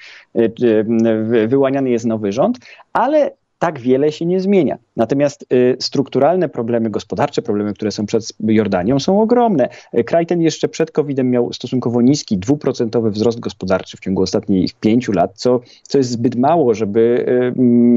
wyłaniany 1.76 1.90
jest 1.90 2.04
nowy 2.04 2.32
rząd, 2.32 2.58
ale 2.92 3.30
tak 3.58 3.80
wiele 3.80 4.12
się 4.12 4.26
nie 4.26 4.40
zmienia. 4.40 4.78
Natomiast 4.96 5.46
y, 5.52 5.76
strukturalne 5.80 6.48
problemy 6.48 6.90
gospodarcze, 6.90 7.42
problemy, 7.42 7.74
które 7.74 7.90
są 7.90 8.06
przed 8.06 8.32
Jordanią, 8.40 8.98
są 9.00 9.20
ogromne. 9.20 9.68
Kraj 10.06 10.26
ten 10.26 10.40
jeszcze 10.40 10.68
przed 10.68 10.90
COVID-em 10.90 11.30
miał 11.30 11.52
stosunkowo 11.52 12.02
niski, 12.02 12.38
dwuprocentowy 12.38 13.10
wzrost 13.10 13.40
gospodarczy 13.40 13.96
w 13.96 14.00
ciągu 14.00 14.22
ostatnich 14.22 14.74
pięciu 14.74 15.12
lat, 15.12 15.32
co, 15.34 15.60
co 15.82 15.98
jest 15.98 16.10
zbyt 16.10 16.36
mało, 16.36 16.74
żeby, 16.74 17.24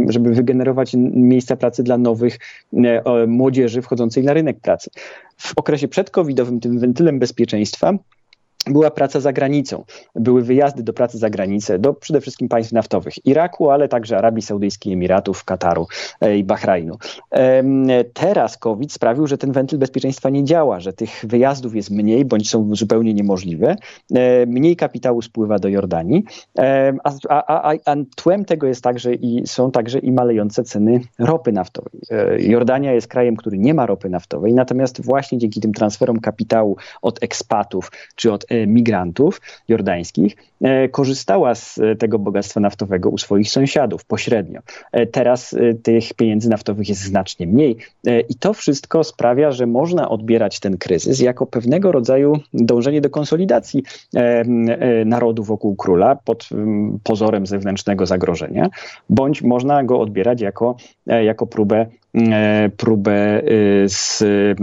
y, 0.10 0.12
żeby 0.12 0.34
wygenerować 0.34 0.92
miejsca 1.14 1.56
pracy 1.56 1.84
dla 1.84 1.98
nowych 1.98 2.40
y, 2.74 3.28
młodzieży 3.28 3.82
wchodzącej 3.82 4.24
na 4.24 4.34
rynek 4.34 4.60
pracy. 4.60 4.90
W 5.38 5.54
okresie 5.56 5.88
przedcovidowym 5.88 6.60
tym 6.60 6.80
wentylem 6.80 7.20
bezpieczeństwa 7.20 7.94
była 8.68 8.92
praca 8.92 9.20
za 9.20 9.34
granicą. 9.34 9.84
Były 10.16 10.42
wyjazdy 10.42 10.84
do 10.84 10.94
pracy 10.94 11.18
za 11.18 11.30
granicę, 11.30 11.80
do 11.80 11.94
przede 11.94 12.22
wszystkim 12.22 12.50
państw 12.50 12.74
naftowych, 12.74 13.26
Iraku, 13.26 13.70
ale 13.70 13.88
także 13.88 14.18
Arabii 14.18 14.42
Saudyjskiej, 14.42 14.94
Emiratów, 14.94 15.44
Kataru 15.44 15.88
e, 16.22 16.38
i 16.38 16.44
Bahrajnu. 16.44 16.98
Teraz 18.14 18.58
COVID 18.58 18.94
sprawił, 18.94 19.28
że 19.28 19.38
ten 19.38 19.52
wentyl 19.52 19.80
bezpieczeństwa 19.80 20.30
nie 20.30 20.44
działa, 20.44 20.80
że 20.80 20.94
tych 20.94 21.26
wyjazdów 21.28 21.76
jest 21.76 21.92
mniej 21.92 22.26
bądź 22.26 22.50
są 22.50 22.76
zupełnie 22.76 23.14
niemożliwe. 23.14 23.76
E, 24.16 24.46
mniej 24.46 24.76
kapitału 24.76 25.22
spływa 25.22 25.60
do 25.60 25.70
Jordanii, 25.70 26.24
a, 27.04 27.12
a, 27.30 27.70
a, 27.70 27.74
a 27.86 27.96
tłem 28.16 28.46
tego 28.46 28.68
jest 28.68 28.84
także 28.84 29.14
i 29.14 29.48
są 29.48 29.72
także 29.72 30.00
i 30.00 30.12
malejące 30.12 30.64
ceny 30.64 31.00
ropy 31.20 31.52
naftowej. 31.52 32.02
E, 32.12 32.42
Jordania 32.42 32.94
jest 32.94 33.08
krajem, 33.08 33.36
który 33.36 33.58
nie 33.58 33.74
ma 33.74 33.86
ropy 33.86 34.10
naftowej, 34.10 34.54
natomiast 34.54 35.06
właśnie 35.06 35.38
dzięki 35.38 35.62
tym 35.62 35.74
transferom 35.74 36.20
kapitału 36.20 36.78
od 37.02 37.24
ekspatów 37.24 37.92
czy 38.16 38.32
od 38.32 38.46
migrantów 38.68 39.42
jordańskich, 39.68 40.36
e, 40.62 40.90
korzystała 40.90 41.56
z 41.56 41.78
e, 41.78 41.96
tego 41.96 42.20
bogactwa 42.20 42.60
naftowego 42.60 43.10
u 43.10 43.18
swoich 43.18 43.52
sąsiadów 43.52 44.06
pośrednio. 44.06 44.60
E, 44.92 45.08
teraz 45.08 45.56
tych 45.84 46.14
pieniędzy 46.14 46.50
naftowych 46.50 46.90
jest 46.90 47.02
znacznie 47.02 47.48
mniej 47.48 47.78
i 48.30 48.36
to 48.36 48.54
wszystko 48.54 49.04
sprawia, 49.04 49.52
że 49.52 49.66
można 49.66 50.10
odbierać 50.10 50.60
ten 50.60 50.78
kryzys 50.78 51.20
jako 51.20 51.46
pewnego 51.46 51.92
rodzaju 51.92 52.40
dążenie 52.54 53.02
do 53.02 53.10
konsolidacji 53.10 53.84
narodu 55.06 55.44
wokół 55.44 55.76
króla 55.76 56.16
pod 56.16 56.50
pozorem 57.04 57.46
zewnętrznego 57.46 58.06
zagrożenia, 58.06 58.70
bądź 59.10 59.42
można 59.42 59.84
go 59.84 60.00
odbierać 60.00 60.42
jako, 60.42 60.76
jako 61.06 61.48
próbę 61.48 61.86
E, 61.86 61.99
próbę 62.78 63.12
e, 63.12 63.42
z 63.90 64.22
e, 64.22 64.56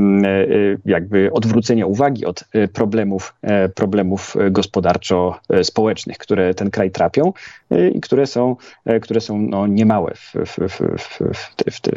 jakby 0.85 1.33
odwrócenia 1.33 1.87
uwagi 1.87 2.25
od 2.25 2.45
problemów, 2.73 3.35
problemów 3.75 4.37
gospodarczo-społecznych, 4.51 6.19
które 6.19 6.55
ten 6.55 6.71
kraj 6.71 6.91
trapią 6.91 7.33
i 7.95 8.01
które 8.01 8.27
są, 8.27 8.57
które 9.03 9.21
są 9.21 9.39
no, 9.39 9.67
niemałe 9.67 10.13
w, 10.15 10.35
w, 10.47 10.59
w, 10.99 11.19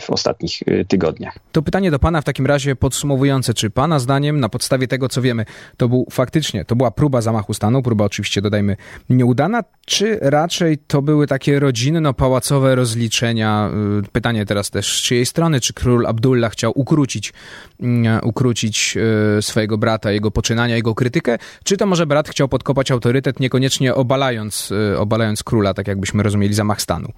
w, 0.02 0.10
ostatnich 0.10 0.52
tygodniach. 0.88 1.38
To 1.52 1.62
pytanie 1.62 1.92
do 1.92 2.00
Pana 2.00 2.22
w 2.22 2.24
takim 2.24 2.46
razie 2.46 2.76
podsumowujące. 2.76 3.54
Czy 3.54 3.70
Pana 3.70 4.00
zdaniem, 4.00 4.40
na 4.40 4.50
podstawie 4.50 4.88
tego, 4.88 5.10
co 5.10 5.22
wiemy, 5.22 5.46
to 5.78 5.90
był 5.90 6.06
faktycznie, 6.12 6.66
to 6.66 6.76
była 6.76 6.92
próba 6.92 7.22
zamachu 7.22 7.54
stanu, 7.54 7.82
próba 7.82 8.06
oczywiście, 8.06 8.42
dodajmy, 8.42 8.76
nieudana, 9.10 9.64
czy 9.86 10.20
raczej 10.22 10.78
to 10.78 11.02
były 11.02 11.28
takie 11.28 11.60
rodzinno-pałacowe 11.60 12.76
rozliczenia? 12.76 13.70
Pytanie 14.12 14.46
teraz 14.46 14.70
też 14.70 15.00
z 15.00 15.02
czyjej 15.02 15.26
strony, 15.40 15.60
czy 15.62 15.74
król 15.74 16.06
Abdullah 16.08 16.52
chciał 16.52 16.72
ukrócić, 16.76 17.34
mm, 17.80 18.20
ukrócić 18.24 18.98
e, 19.38 19.42
swojego 19.42 19.78
brata, 19.78 20.12
jego 20.12 20.32
poczynania, 20.32 20.76
jego 20.76 20.96
krytykę, 20.96 21.38
czy 21.64 21.78
to 21.78 21.86
może 21.86 22.06
brat 22.06 22.30
chciał 22.30 22.48
podkopać 22.48 22.92
autorytet, 22.92 23.40
niekoniecznie 23.40 23.96
obalając, 23.96 24.72
e, 24.72 25.00
obalając 25.00 25.44
króla, 25.44 25.74
tak 25.74 25.88
jakbyśmy 25.88 26.24
rozumieli 26.24 26.54
zamach 26.54 26.82
stanu? 26.82 27.12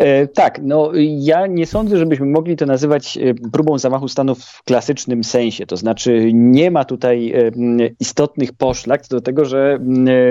E, 0.00 0.26
tak, 0.26 0.60
no 0.62 0.92
ja 1.18 1.46
nie 1.46 1.66
sądzę, 1.66 1.98
żebyśmy 1.98 2.26
mogli 2.26 2.56
to 2.56 2.66
nazywać 2.66 3.18
e, 3.18 3.34
próbą 3.52 3.78
zamachu 3.78 4.08
stanu 4.08 4.34
w 4.34 4.62
klasycznym 4.64 5.24
sensie. 5.24 5.66
To 5.66 5.76
znaczy 5.76 6.30
nie 6.34 6.70
ma 6.70 6.84
tutaj 6.84 7.32
e, 7.32 7.50
istotnych 8.00 8.52
poszlak 8.52 9.02
do 9.10 9.20
tego, 9.20 9.44
że 9.44 9.78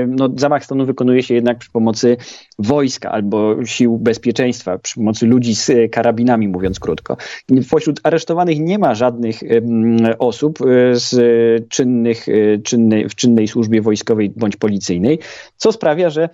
no, 0.08 0.30
zamach 0.36 0.66
stanu 0.66 0.86
wykonuje 0.86 1.24
się 1.24 1.34
jednak 1.34 1.58
przy 1.58 1.72
pomocy 1.72 2.18
wojska 2.60 3.12
albo 3.12 3.66
sił 3.66 3.98
bezpieczeństwa, 3.98 4.78
przy 4.78 4.96
pomocy 4.96 5.26
ludzi 5.26 5.56
z 5.56 5.72
karabinami, 5.92 6.48
mówiąc 6.48 6.80
krótko. 6.80 7.18
Pośród 7.72 8.00
aresztowanych 8.04 8.60
nie 8.60 8.80
ma 8.80 8.96
żadnych 8.96 9.40
osób 10.20 10.60
z 10.94 11.16
czynnych, 11.70 12.26
czynnej, 12.64 13.10
w 13.10 13.16
czynnej 13.16 13.48
służbie 13.48 13.82
wojskowej 13.82 14.30
bądź 14.36 14.56
policyjnej, 14.56 15.20
co 15.58 15.72
sprawia, 15.72 16.10
że 16.10 16.30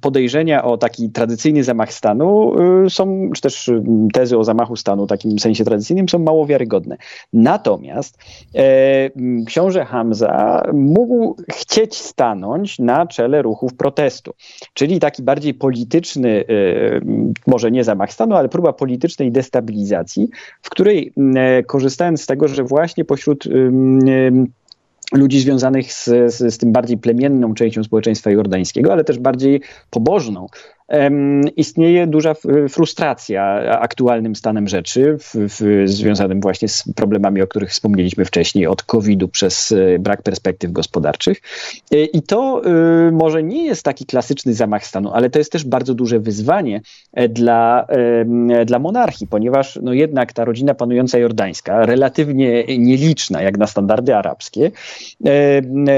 podejrzenia 0.00 0.64
o 0.64 0.76
taki 0.78 1.10
tradycyjny 1.10 1.64
zamach 1.64 1.85
zamach 1.86 1.92
stanu 1.92 2.54
y, 2.86 2.90
są, 2.90 3.30
czy 3.34 3.42
też 3.42 3.68
y, 3.68 3.82
tezy 4.12 4.38
o 4.38 4.44
zamachu 4.44 4.76
stanu 4.76 5.06
w 5.06 5.08
takim 5.08 5.38
sensie 5.38 5.64
tradycyjnym 5.64 6.08
są 6.08 6.18
mało 6.18 6.46
wiarygodne. 6.46 6.96
Natomiast 7.32 8.18
e, 8.54 9.10
książę 9.46 9.84
Hamza 9.84 10.62
mógł 10.72 11.36
chcieć 11.52 11.96
stanąć 11.96 12.78
na 12.78 13.06
czele 13.06 13.42
ruchów 13.42 13.74
protestu, 13.74 14.34
czyli 14.74 15.00
taki 15.00 15.22
bardziej 15.22 15.54
polityczny, 15.54 16.44
e, 16.48 17.00
może 17.46 17.70
nie 17.70 17.84
zamach 17.84 18.12
stanu, 18.12 18.34
ale 18.34 18.48
próba 18.48 18.72
politycznej 18.72 19.32
destabilizacji, 19.32 20.28
w 20.62 20.70
której 20.70 21.12
e, 21.36 21.62
korzystając 21.62 22.22
z 22.22 22.26
tego, 22.26 22.48
że 22.48 22.64
właśnie 22.64 23.04
pośród 23.04 23.48
ludzi 25.12 25.40
związanych 25.40 25.92
z, 25.92 26.04
z, 26.04 26.54
z, 26.54 26.58
tym 26.58 26.72
bardziej 26.72 26.98
plemienną 26.98 27.54
częścią 27.54 27.84
społeczeństwa 27.84 28.30
jordańskiego, 28.30 28.92
ale 28.92 29.04
też 29.04 29.18
bardziej 29.18 29.60
pobożną, 29.90 30.46
istnieje 31.56 32.06
duża 32.06 32.34
frustracja 32.68 33.42
aktualnym 33.80 34.36
stanem 34.36 34.68
rzeczy, 34.68 35.16
w, 35.18 35.34
w, 35.34 35.82
związanym 35.88 36.40
właśnie 36.40 36.68
z 36.68 36.84
problemami, 36.96 37.42
o 37.42 37.46
których 37.46 37.70
wspomnieliśmy 37.70 38.24
wcześniej, 38.24 38.66
od 38.66 38.82
COVID-u 38.82 39.28
przez 39.28 39.72
e, 39.72 39.98
brak 39.98 40.22
perspektyw 40.22 40.72
gospodarczych. 40.72 41.40
E, 41.92 42.04
I 42.04 42.22
to 42.22 42.62
e, 42.64 43.10
może 43.10 43.42
nie 43.42 43.64
jest 43.64 43.82
taki 43.82 44.06
klasyczny 44.06 44.54
zamach 44.54 44.86
stanu, 44.86 45.12
ale 45.12 45.30
to 45.30 45.38
jest 45.38 45.52
też 45.52 45.64
bardzo 45.64 45.94
duże 45.94 46.20
wyzwanie 46.20 46.80
dla, 47.28 47.86
dla 48.66 48.78
monarchii, 48.78 49.26
ponieważ 49.26 49.78
no 49.82 49.92
jednak 49.92 50.32
ta 50.32 50.44
rodzina 50.44 50.74
panująca 50.74 51.18
jordańska, 51.18 51.86
relatywnie 51.86 52.64
nieliczna 52.78 53.42
jak 53.42 53.58
na 53.58 53.66
standardy 53.66 54.16
arabskie, 54.16 54.70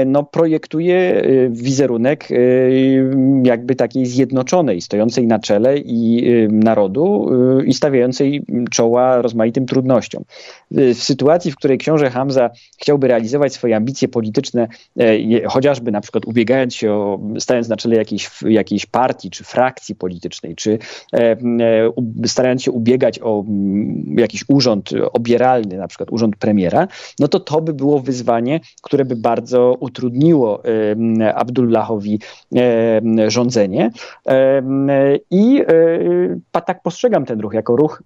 no 0.05 0.23
projektuje 0.23 1.23
wizerunek 1.49 2.29
jakby 3.43 3.75
takiej 3.75 4.05
zjednoczonej 4.05 4.78
władczej, 4.79 4.81
stojącej 4.81 5.27
na 5.27 5.39
czele 5.39 5.77
i 5.77 6.23
narodu 6.51 7.29
i 7.65 7.73
stawiającej 7.73 8.41
czoła 8.71 9.21
rozmaitym 9.21 9.65
trudnościom. 9.65 10.23
W 10.71 11.03
sytuacji, 11.03 11.51
w 11.51 11.55
której 11.55 11.77
książę 11.77 12.09
Hamza 12.09 12.49
chciałby 12.77 13.07
realizować 13.07 13.53
swoje 13.53 13.75
ambicje 13.75 14.07
polityczne, 14.07 14.67
chociażby 15.47 15.91
na 15.91 16.01
przykład 16.01 16.25
ubiegając 16.25 16.75
się 16.75 16.91
o, 16.91 17.19
stając 17.39 17.69
na 17.69 17.77
czele 17.77 17.95
jakiejś, 17.95 18.29
jakiejś 18.45 18.85
partii 18.85 19.29
czy 19.29 19.43
frakcji 19.43 19.95
politycznej, 19.95 20.55
czy 20.55 20.79
starając 22.25 22.63
się 22.63 22.71
ubiegać 22.71 23.19
o 23.19 23.43
jakiś 24.17 24.43
urząd 24.47 24.89
obieralny, 25.13 25.77
na 25.77 25.87
przykład 25.87 26.11
urząd 26.11 26.35
premiera, 26.35 26.87
no 27.19 27.27
to 27.27 27.39
to 27.39 27.61
by 27.61 27.73
było 27.73 27.99
wyzwanie, 27.99 28.59
które 28.81 29.05
by 29.05 29.15
bardzo 29.15 29.75
utrudniło 29.79 30.63
Abdullahowi 31.35 32.19
rządzenie. 33.27 33.91
I 35.31 35.61
e, 35.61 36.59
tak 36.65 36.81
postrzegam 36.81 37.25
ten 37.25 37.39
ruch 37.39 37.53
jako 37.53 37.75
ruch 37.75 38.03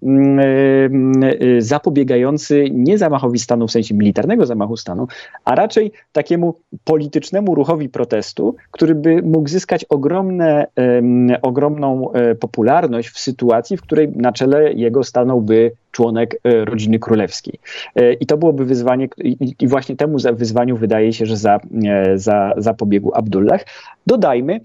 zapobiegający 1.58 2.64
nie 2.70 2.98
zamachowi 2.98 3.38
stanu 3.38 3.68
w 3.68 3.72
sensie 3.72 3.94
militarnego 3.94 4.46
zamachu 4.46 4.76
stanu, 4.76 5.06
a 5.44 5.54
raczej 5.54 5.92
takiemu 6.12 6.54
politycznemu 6.84 7.54
ruchowi 7.54 7.88
protestu, 7.88 8.56
który 8.70 8.94
by 8.94 9.22
mógł 9.22 9.48
zyskać 9.48 9.84
ogromne, 9.84 10.66
ogromną 11.42 12.12
popularność 12.40 13.08
w 13.08 13.18
sytuacji, 13.18 13.76
w 13.76 13.82
której 13.82 14.08
na 14.08 14.32
czele 14.32 14.72
jego 14.72 15.04
stanąłby 15.04 15.72
członek 15.94 16.40
e, 16.44 16.64
rodziny 16.64 16.98
królewskiej. 16.98 17.58
E, 17.96 18.12
I 18.12 18.26
to 18.26 18.36
byłoby 18.36 18.64
wyzwanie, 18.64 19.08
i 19.60 19.66
właśnie 19.68 19.96
temu 19.96 20.18
wyzwaniu 20.36 20.76
wydaje 20.76 21.12
się, 21.12 21.26
że 21.26 21.36
za, 21.36 21.60
e, 21.84 22.18
za, 22.18 22.52
Abdullah. 23.14 23.64
Dodajmy, 24.06 24.60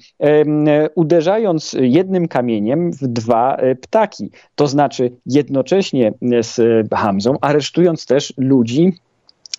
uderzając 0.95 1.75
jednym 1.79 2.27
kamieniem 2.27 2.91
w 2.91 3.07
dwa 3.07 3.57
ptaki, 3.81 4.31
to 4.55 4.67
znaczy 4.67 5.11
jednocześnie 5.25 6.13
z 6.41 6.87
Hamzą, 6.93 7.37
aresztując 7.41 8.05
też 8.05 8.33
ludzi, 8.37 8.93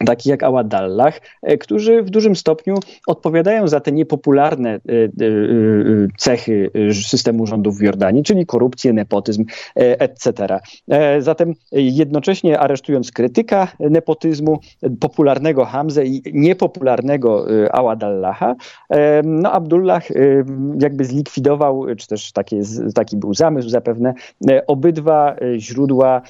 takich 0.06 0.30
jak 0.30 0.42
Awadallah, 0.42 1.20
e, 1.42 1.58
którzy 1.58 2.02
w 2.02 2.10
dużym 2.10 2.36
stopniu 2.36 2.74
odpowiadają 3.06 3.68
za 3.68 3.80
te 3.80 3.92
niepopularne 3.92 4.70
e, 4.70 4.76
e, 4.76 5.10
cechy 6.18 6.70
systemu 6.92 7.46
rządów 7.46 7.78
w 7.78 7.82
Jordanii, 7.82 8.22
czyli 8.22 8.46
korupcję, 8.46 8.92
nepotyzm, 8.92 9.44
etc. 9.74 10.58
Zatem 11.18 11.54
jednocześnie 11.72 12.58
aresztując 12.58 13.12
krytyka 13.12 13.68
nepotyzmu, 13.80 14.58
popularnego 15.00 15.64
Hamze 15.64 16.06
i 16.06 16.22
niepopularnego 16.32 17.46
Awadallah, 17.72 18.40
no 19.24 19.52
Abdullah 19.52 20.02
jakby 20.80 21.04
zlikwidował, 21.04 21.86
czy 21.96 22.06
też 22.06 22.32
taki, 22.32 22.56
taki 22.94 23.16
był 23.16 23.34
zamysł 23.34 23.68
zapewne, 23.68 24.14
obydwa 24.66 25.36
źródła 25.58 26.22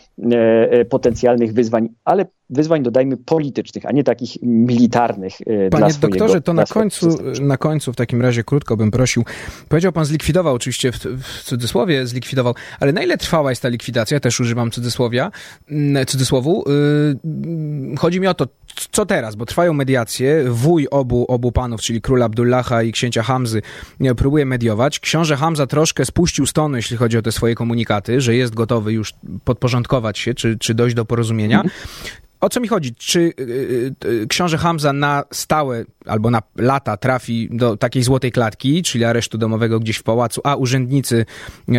potencjalnych 0.88 1.52
wyzwań, 1.52 1.88
ale 2.04 2.26
wyzwań, 2.50 2.82
dodajmy, 2.82 3.16
politycznych, 3.16 3.86
a 3.86 3.92
nie 3.92 4.04
takich 4.04 4.36
militarnych. 4.42 5.32
E, 5.46 5.70
Panie 5.70 5.92
swojego, 5.92 6.18
doktorze, 6.18 6.40
to 6.40 6.52
na 6.52 6.64
końcu, 6.64 7.18
na 7.40 7.56
końcu 7.56 7.92
w 7.92 7.96
takim 7.96 8.22
razie 8.22 8.44
krótko 8.44 8.76
bym 8.76 8.90
prosił. 8.90 9.24
Powiedział 9.68 9.92
pan 9.92 10.04
zlikwidował, 10.04 10.54
oczywiście 10.54 10.92
w, 10.92 10.96
w 11.22 11.42
cudzysłowie 11.44 12.06
zlikwidował, 12.06 12.54
ale 12.80 12.92
na 12.92 13.02
ile 13.02 13.18
trwała 13.18 13.50
jest 13.50 13.62
ta 13.62 13.68
likwidacja? 13.68 14.20
Też 14.20 14.40
używam 14.40 14.70
cudzysłowia, 14.70 15.30
mm, 15.70 16.06
cudzysłowu. 16.06 16.64
Yy, 16.66 17.96
chodzi 17.96 18.20
mi 18.20 18.26
o 18.26 18.34
to, 18.34 18.46
co 18.92 19.06
teraz, 19.06 19.36
bo 19.36 19.46
trwają 19.46 19.72
mediacje. 19.72 20.44
Wuj 20.48 20.88
obu, 20.90 21.24
obu 21.28 21.52
panów, 21.52 21.80
czyli 21.80 22.00
króla 22.00 22.26
Abdullaha 22.26 22.82
i 22.82 22.92
księcia 22.92 23.22
Hamzy, 23.22 23.62
próbuje 24.16 24.46
mediować. 24.46 25.00
Książę 25.00 25.36
Hamza 25.36 25.66
troszkę 25.66 26.04
spuścił 26.04 26.46
stonu, 26.46 26.76
jeśli 26.76 26.96
chodzi 26.96 27.18
o 27.18 27.22
te 27.22 27.32
swoje 27.32 27.54
komunikaty, 27.54 28.20
że 28.20 28.34
jest 28.34 28.54
gotowy 28.54 28.92
już 28.92 29.14
podporządkować 29.44 30.18
się, 30.18 30.34
czy, 30.34 30.58
czy 30.58 30.74
dojść 30.74 30.96
do 30.96 31.04
porozumienia. 31.04 31.62
O 32.40 32.48
co 32.48 32.60
mi 32.60 32.68
chodzi? 32.68 32.94
Czy 32.94 33.20
y, 33.20 33.32
y, 34.04 34.08
y, 34.08 34.26
książę 34.26 34.58
Hamza 34.58 34.92
na 34.92 35.24
stałe 35.30 35.84
albo 36.06 36.30
na 36.30 36.42
lata 36.56 36.96
trafi 36.96 37.48
do 37.52 37.76
takiej 37.76 38.02
złotej 38.02 38.32
klatki, 38.32 38.82
czyli 38.82 39.04
aresztu 39.04 39.38
domowego 39.38 39.80
gdzieś 39.80 39.96
w 39.96 40.02
pałacu, 40.02 40.40
a 40.44 40.56
urzędnicy 40.56 41.26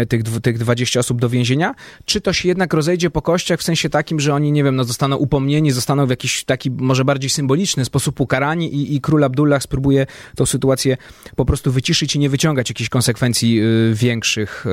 tych, 0.09 0.23
tych 0.41 0.57
20 0.57 0.99
osób 0.99 1.21
do 1.21 1.29
więzienia? 1.29 1.75
Czy 2.05 2.21
to 2.21 2.33
się 2.33 2.47
jednak 2.47 2.73
rozejdzie 2.73 3.09
po 3.09 3.21
kościach 3.21 3.59
w 3.59 3.63
sensie 3.63 3.89
takim, 3.89 4.19
że 4.19 4.33
oni, 4.33 4.51
nie 4.51 4.63
wiem, 4.63 4.75
no, 4.75 4.83
zostaną 4.83 5.15
upomnieni, 5.15 5.71
zostaną 5.71 6.05
w 6.05 6.09
jakiś 6.09 6.43
taki 6.43 6.71
może 6.71 7.05
bardziej 7.05 7.29
symboliczny 7.29 7.85
sposób 7.85 8.21
ukarani 8.21 8.75
i, 8.75 8.95
i 8.95 9.01
król 9.01 9.23
Abdullah 9.23 9.63
spróbuje 9.63 10.05
tą 10.35 10.45
sytuację 10.45 10.97
po 11.35 11.45
prostu 11.45 11.71
wyciszyć 11.71 12.15
i 12.15 12.19
nie 12.19 12.29
wyciągać 12.29 12.69
jakichś 12.69 12.89
konsekwencji 12.89 13.61
większych 13.93 14.65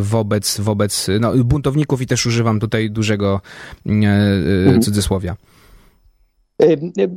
wobec, 0.00 0.60
wobec 0.60 1.06
no, 1.20 1.34
buntowników 1.34 2.02
i 2.02 2.06
też 2.06 2.26
używam 2.26 2.60
tutaj 2.60 2.90
dużego 2.90 3.40
mhm. 3.86 4.82
Y, 5.06 5.38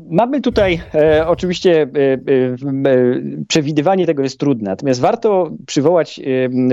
mamy 0.09 0.41
tutaj 0.41 0.81
e, 0.95 1.27
oczywiście 1.27 1.81
e, 1.81 1.85
e, 1.85 2.19
przewidywanie 3.47 4.05
tego 4.05 4.23
jest 4.23 4.39
trudne, 4.39 4.69
natomiast 4.69 5.01
warto 5.01 5.51
przywołać 5.67 6.19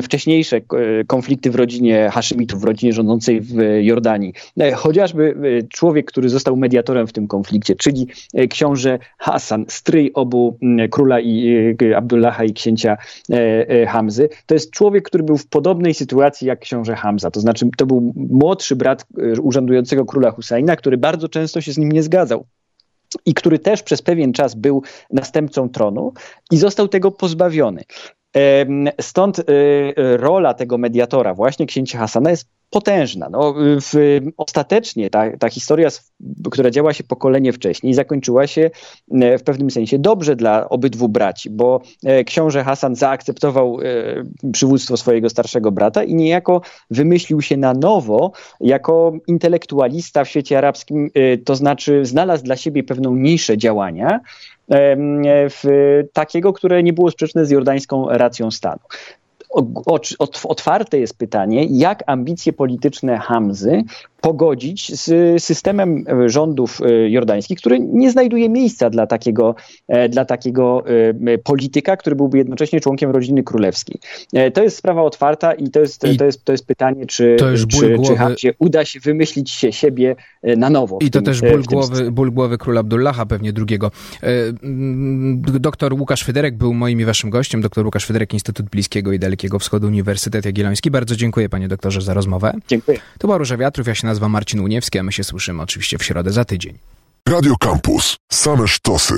wcześniejsze 0.03 0.61
konflikty 1.07 1.51
w 1.51 1.55
rodzinie 1.55 2.11
Haszymitów, 2.13 2.61
w 2.61 2.65
rodzinie 2.65 2.93
rządzącej 2.93 3.41
w 3.41 3.55
Jordanii. 3.81 4.33
Chociażby 4.75 5.35
człowiek, 5.69 6.07
który 6.07 6.29
został 6.29 6.57
mediatorem 6.57 7.07
w 7.07 7.13
tym 7.13 7.29
konflikcie, 7.29 7.77
czyli 7.77 8.07
książę 8.51 8.99
Hasan, 9.19 9.65
stryj 9.69 10.11
obu 10.15 10.59
króla 10.91 11.21
i 11.21 11.77
Abdullaha 11.97 12.45
i 12.45 12.53
księcia 12.53 12.97
Hamzy. 13.89 14.29
To 14.47 14.55
jest 14.55 14.71
człowiek, 14.71 15.05
który 15.05 15.25
był 15.25 15.37
w 15.37 15.47
podobnej 15.47 15.95
sytuacji 15.95 16.49
jak 16.49 16.59
książę 16.59 16.95
Hamza, 16.95 17.31
to 17.31 17.41
znaczy 17.41 17.69
to 17.77 17.87
był 17.87 18.13
młodszy 18.17 18.77
brat 18.77 19.07
urzędującego 19.43 20.05
króla 20.05 20.31
Husajna, 20.31 20.77
który 20.77 20.99
bardzo 20.99 21.29
często 21.29 21.61
się 21.61 21.73
z 21.73 21.79
nim 21.79 21.93
nie 21.93 22.03
zgadzał 22.03 22.47
i 23.27 23.35
który 23.35 23.59
też 23.59 23.83
przez 23.83 24.03
pewien 24.03 24.33
czas 24.33 24.55
był 24.55 24.83
następcą 25.11 25.69
tronu 25.69 26.13
i 26.51 26.57
został 26.57 26.89
tego 26.89 27.11
pozbawiony. 27.11 27.83
Stąd 29.01 29.39
y, 29.39 29.45
rola 29.97 30.55
tego 30.55 30.79
mediatora, 30.79 31.35
właśnie 31.35 31.67
księcia 31.67 31.99
Hasana, 31.99 32.31
jest 32.31 32.49
potężna. 32.71 33.29
No, 33.31 33.55
w, 33.57 34.21
ostatecznie 34.37 35.11
ta, 35.11 35.37
ta 35.37 35.49
historia, 35.49 35.89
która 36.51 36.71
działa 36.71 36.93
się 36.93 37.05
pokolenie 37.05 37.53
wcześniej, 37.53 37.95
zakończyła 37.95 38.47
się 38.47 38.71
e, 39.11 39.39
w 39.39 39.43
pewnym 39.43 39.71
sensie 39.71 39.99
dobrze 39.99 40.37
dla 40.37 40.69
obydwu 40.69 41.09
braci, 41.09 41.51
bo 41.51 41.81
e, 42.05 42.25
książę 42.25 42.65
Hasan 42.65 42.97
zaakceptował 42.97 43.79
e, 43.81 44.51
przywództwo 44.53 44.97
swojego 44.97 45.31
starszego 45.31 45.73
brata 45.73 46.05
i 46.05 46.15
niejako 46.15 46.61
wymyślił 46.91 47.43
się 47.43 47.57
na 47.57 47.75
nowo 47.75 48.33
jako 48.61 49.13
intelektualista 49.27 50.25
w 50.25 50.29
świecie 50.29 50.59
arabskim, 50.59 51.11
to 51.45 51.57
znaczy 51.57 52.05
znalazł 52.05 52.45
dla 52.45 52.57
siebie 52.57 52.83
pewną 52.85 53.17
niszę 53.17 53.59
działania, 53.59 54.21
w, 55.51 55.65
takiego, 56.13 56.53
które 56.53 56.83
nie 56.83 56.93
było 56.93 57.11
sprzeczne 57.11 57.47
z 57.47 57.51
jordańską 57.51 58.09
racją 58.09 58.51
stanu 58.51 58.81
otwarte 60.45 60.99
jest 60.99 61.19
pytanie, 61.19 61.67
jak 61.71 62.03
ambicje 62.07 62.53
polityczne 62.53 63.19
Hamzy 63.19 63.83
pogodzić 64.27 64.95
z 64.95 65.43
systemem 65.43 66.05
e, 66.09 66.29
rządów 66.29 66.81
e, 66.81 67.11
jordańskich, 67.11 67.59
który 67.59 67.81
nie 67.81 68.11
znajduje 68.11 68.49
miejsca 68.49 68.91
dla 68.91 69.07
takiego, 69.07 69.55
e, 69.89 70.09
dla 70.09 70.25
takiego 70.25 70.85
polityka, 71.45 71.97
który 71.97 72.17
byłby 72.17 72.39
jednocześnie 72.39 72.81
członkiem 72.81 73.11
rodziny 73.11 73.43
królewskiej. 73.43 74.01
To 74.55 74.63
jest 74.63 74.77
sprawa 74.77 75.03
otwarta 75.03 75.53
i 75.53 75.71
to 75.71 75.81
jest, 75.81 76.01
to 76.19 76.25
jest, 76.25 76.45
to 76.45 76.53
jest 76.53 76.67
pytanie, 76.67 77.07
czy, 77.07 77.37
czy, 77.67 77.99
czy 78.07 78.17
Hamzie 78.17 78.55
uda 78.59 78.85
się 78.85 79.01
wymyślić 79.01 79.51
się 79.51 79.73
siebie 79.73 80.17
na 80.43 80.71
nowo. 80.71 80.99
I 81.01 81.11
to 81.11 81.19
tym, 81.19 81.25
też 81.25 81.41
ból 81.41 81.63
głowy, 81.63 82.13
ból 82.13 82.33
głowy 82.33 82.59
króla 82.59 82.81
Abdullaha 82.81 83.27
pewnie 83.27 83.53
drugiego. 83.53 83.91
Doktor 85.61 85.95
Łukasz 85.95 86.23
Fyderek 86.23 86.57
był 86.57 86.75
moim 86.75 87.01
i 87.01 87.05
waszym 87.05 87.31
gościem. 87.31 87.61
Doktor 87.61 87.85
Łukasz 87.85 88.07
Fyderek, 88.07 88.33
Instytut 88.33 88.71
Bliskiego 88.71 89.13
i 89.13 89.19
Dalekiego 89.19 89.59
Wschodu, 89.59 89.87
Uniwersytet 89.87 90.45
Jagielloński. 90.45 90.91
Bardzo 90.91 91.17
dziękuję 91.17 91.49
panie 91.49 91.69
doktorze 91.69 92.01
za 92.01 92.15
rozmowę. 92.15 92.53
Dziękuję. 92.69 92.99
To 93.19 93.29
była 93.29 93.39
Róża 93.39 93.57
Wiatrów, 93.57 93.87
ja 93.87 93.95
się 93.95 94.07
nazywam 94.17 94.33
Marcin 94.33 94.61
Uniewski, 94.61 94.99
a 94.99 95.03
my 95.03 95.13
się 95.13 95.25
słyszymy 95.25 95.63
oczywiście 95.63 95.99
w 95.99 96.05
środę 96.05 96.33
za 96.33 96.45
tydzień. 96.45 96.79
Radio 97.29 97.57
Campus. 97.57 98.17
Same 98.33 98.69
sztosy. 98.69 99.15